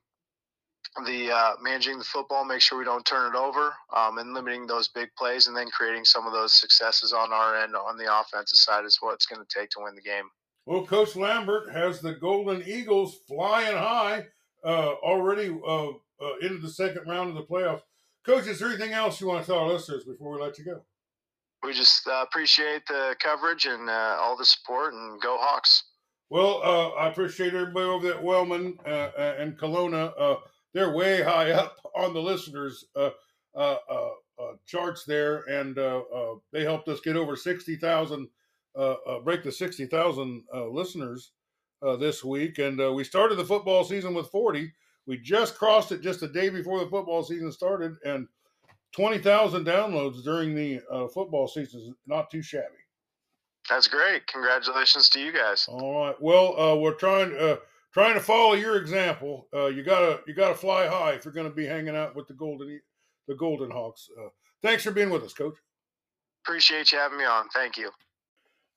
the 1.03 1.31
uh, 1.31 1.51
managing 1.61 1.97
the 1.97 2.05
football, 2.05 2.45
make 2.45 2.61
sure 2.61 2.77
we 2.77 2.85
don't 2.85 3.05
turn 3.05 3.35
it 3.35 3.37
over, 3.37 3.73
um, 3.95 4.17
and 4.17 4.33
limiting 4.33 4.65
those 4.65 4.87
big 4.87 5.09
plays, 5.17 5.47
and 5.47 5.55
then 5.55 5.67
creating 5.69 6.05
some 6.05 6.25
of 6.25 6.31
those 6.31 6.53
successes 6.53 7.11
on 7.11 7.33
our 7.33 7.57
end 7.57 7.75
on 7.75 7.97
the 7.97 8.19
offensive 8.19 8.57
side 8.57 8.85
is 8.85 8.97
what 9.01 9.13
it's 9.13 9.25
going 9.25 9.41
to 9.41 9.59
take 9.59 9.69
to 9.71 9.79
win 9.81 9.95
the 9.95 10.01
game. 10.01 10.25
Well, 10.65 10.85
Coach 10.85 11.15
Lambert 11.15 11.71
has 11.73 11.99
the 11.99 12.13
Golden 12.13 12.63
Eagles 12.65 13.19
flying 13.27 13.75
high 13.75 14.25
uh, 14.63 14.93
already 15.03 15.55
uh, 15.67 15.89
uh, 15.89 15.91
into 16.41 16.59
the 16.59 16.69
second 16.69 17.07
round 17.07 17.29
of 17.29 17.35
the 17.35 17.43
playoffs. 17.43 17.81
Coach, 18.25 18.47
is 18.47 18.59
there 18.59 18.69
anything 18.69 18.93
else 18.93 19.19
you 19.19 19.27
want 19.27 19.45
to 19.45 19.51
tell 19.51 19.59
our 19.59 19.71
listeners 19.71 20.05
before 20.05 20.35
we 20.35 20.41
let 20.41 20.57
you 20.57 20.65
go? 20.65 20.81
We 21.61 21.73
just 21.73 22.07
uh, 22.07 22.23
appreciate 22.27 22.83
the 22.87 23.15
coverage 23.19 23.65
and 23.65 23.89
uh, 23.89 24.17
all 24.19 24.37
the 24.37 24.45
support, 24.45 24.93
and 24.93 25.21
go 25.21 25.37
Hawks. 25.39 25.83
Well, 26.31 26.63
I 26.97 27.09
appreciate 27.09 27.53
everybody 27.53 27.85
over 27.85 28.09
at 28.09 28.23
Wellman 28.23 28.79
and 28.85 29.57
Kalona 29.59 30.39
they're 30.75 30.91
way 30.91 31.23
high 31.23 31.51
up 31.51 31.79
on 31.95 32.13
the 32.13 32.21
listeners 32.21 32.85
uh, 32.97 33.11
uh, 33.55 33.77
uh, 33.89 34.09
uh 34.37 34.51
charts 34.67 35.05
there, 35.05 35.39
and 35.49 35.79
uh, 35.79 36.03
they 36.51 36.63
helped 36.63 36.89
us 36.89 36.99
get 36.99 37.15
over 37.15 37.35
sixty 37.35 37.77
thousand, 37.77 38.27
break 39.23 39.41
the 39.41 39.51
sixty 39.51 39.87
thousand 39.87 40.43
listeners 40.53 41.31
this 41.99 42.23
week. 42.23 42.59
And 42.59 42.93
we 42.93 43.03
started 43.03 43.35
the 43.35 43.45
football 43.45 43.83
season 43.83 44.13
with 44.13 44.27
forty. 44.27 44.71
We 45.07 45.17
just 45.17 45.55
crossed 45.57 45.91
it 45.93 46.01
just 46.01 46.23
a 46.23 46.27
day 46.27 46.49
before 46.49 46.79
the 46.79 46.89
football 46.89 47.23
season 47.23 47.51
started, 47.53 47.95
and 48.03 48.27
twenty 48.91 49.19
thousand 49.19 49.65
downloads 49.65 50.23
during 50.25 50.53
the 50.53 50.81
football 51.13 51.47
season 51.47 51.79
is 51.79 51.93
not 52.05 52.29
too 52.29 52.41
shabby. 52.41 52.65
That's 53.69 53.87
great. 53.87 54.27
Congratulations 54.27 55.09
to 55.09 55.19
you 55.21 55.31
guys. 55.31 55.67
All 55.69 56.05
right. 56.05 56.15
Well, 56.21 56.81
we're 56.81 56.95
trying 56.95 57.57
trying 57.95 58.13
to 58.13 58.19
follow 58.19 58.55
your 58.55 58.75
example. 58.75 59.47
Uh, 59.53 59.67
you 59.67 59.81
gotta 59.81 60.19
you 60.27 60.33
gotta 60.33 60.53
fly 60.53 60.85
high 60.85 61.13
if 61.13 61.23
you're 61.23 61.33
going 61.33 61.49
to 61.49 61.55
be 61.55 61.65
hanging 61.65 61.95
out 61.95 62.13
with 62.13 62.27
the 62.27 62.33
golden 62.33 62.79
the 63.27 63.35
Golden 63.35 63.71
Hawks. 63.71 64.09
Uh, 64.21 64.27
thanks 64.61 64.83
for 64.83 64.91
being 64.91 65.09
with 65.09 65.23
us, 65.23 65.33
Coach. 65.33 65.55
Appreciate 66.43 66.91
you 66.91 66.97
having 66.99 67.17
me 67.17 67.23
on. 67.23 67.47
Thank 67.53 67.77
you. 67.77 67.89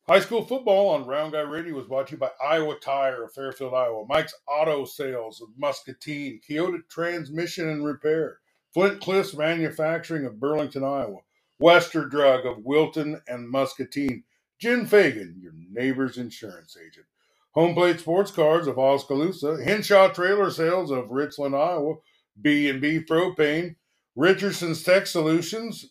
High 0.09 0.21
school 0.21 0.43
football 0.43 0.89
on 0.89 1.05
Round 1.05 1.33
Guy 1.33 1.41
Radio 1.41 1.75
was 1.75 1.87
brought 1.87 2.07
to 2.07 2.13
you 2.13 2.19
by 2.19 2.31
Iowa 2.43 2.77
Tire 2.77 3.25
of 3.25 3.35
Fairfield, 3.35 3.75
Iowa, 3.75 4.07
Mike's 4.09 4.35
Auto 4.47 4.87
Sales 4.87 5.43
of 5.43 5.49
Muscatine, 5.59 6.41
Keota 6.49 6.79
Transmission 6.89 7.69
and 7.69 7.85
Repair, 7.85 8.39
Flint 8.73 9.03
Cliffs 9.03 9.37
Manufacturing 9.37 10.25
of 10.25 10.41
Burlington, 10.41 10.83
Iowa, 10.83 11.19
Wester 11.59 12.07
Drug 12.07 12.47
of 12.47 12.65
Wilton 12.65 13.21
and 13.29 13.51
Muscatine, 13.51 14.23
Jim 14.59 14.87
Fagan, 14.87 15.37
your 15.43 15.53
neighbor's 15.71 16.17
insurance 16.17 16.79
agent. 16.81 17.05
Home 17.59 17.75
Plate 17.75 17.99
Sports 17.99 18.31
Cars 18.31 18.69
of 18.69 18.79
Oskaloosa, 18.79 19.61
Henshaw 19.65 20.13
Trailer 20.13 20.49
Sales 20.49 20.93
of 20.93 21.11
Richland, 21.11 21.57
Iowa, 21.57 21.95
B&B 22.41 23.01
Propane, 23.01 23.75
Richardson's 24.15 24.85
Tech 24.85 25.09
Solutions, 25.09 25.91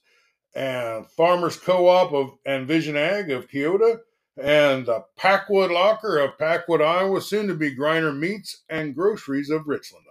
and 0.56 1.06
Farmers 1.17 1.58
Co-op 1.58 2.13
of 2.13 2.38
and 2.45 2.69
Vision 2.69 2.95
Ag 2.95 3.32
of 3.32 3.49
Keota, 3.49 3.97
and 4.41 4.86
the 4.86 5.03
Packwood 5.17 5.69
Locker 5.69 6.19
of 6.19 6.38
Packwood, 6.38 6.82
Iowa, 6.82 7.19
soon 7.19 7.49
to 7.49 7.53
be 7.53 7.75
Griner 7.75 8.17
Meats 8.17 8.63
and 8.69 8.95
Groceries 8.95 9.49
of 9.49 9.67
Richland. 9.67 10.07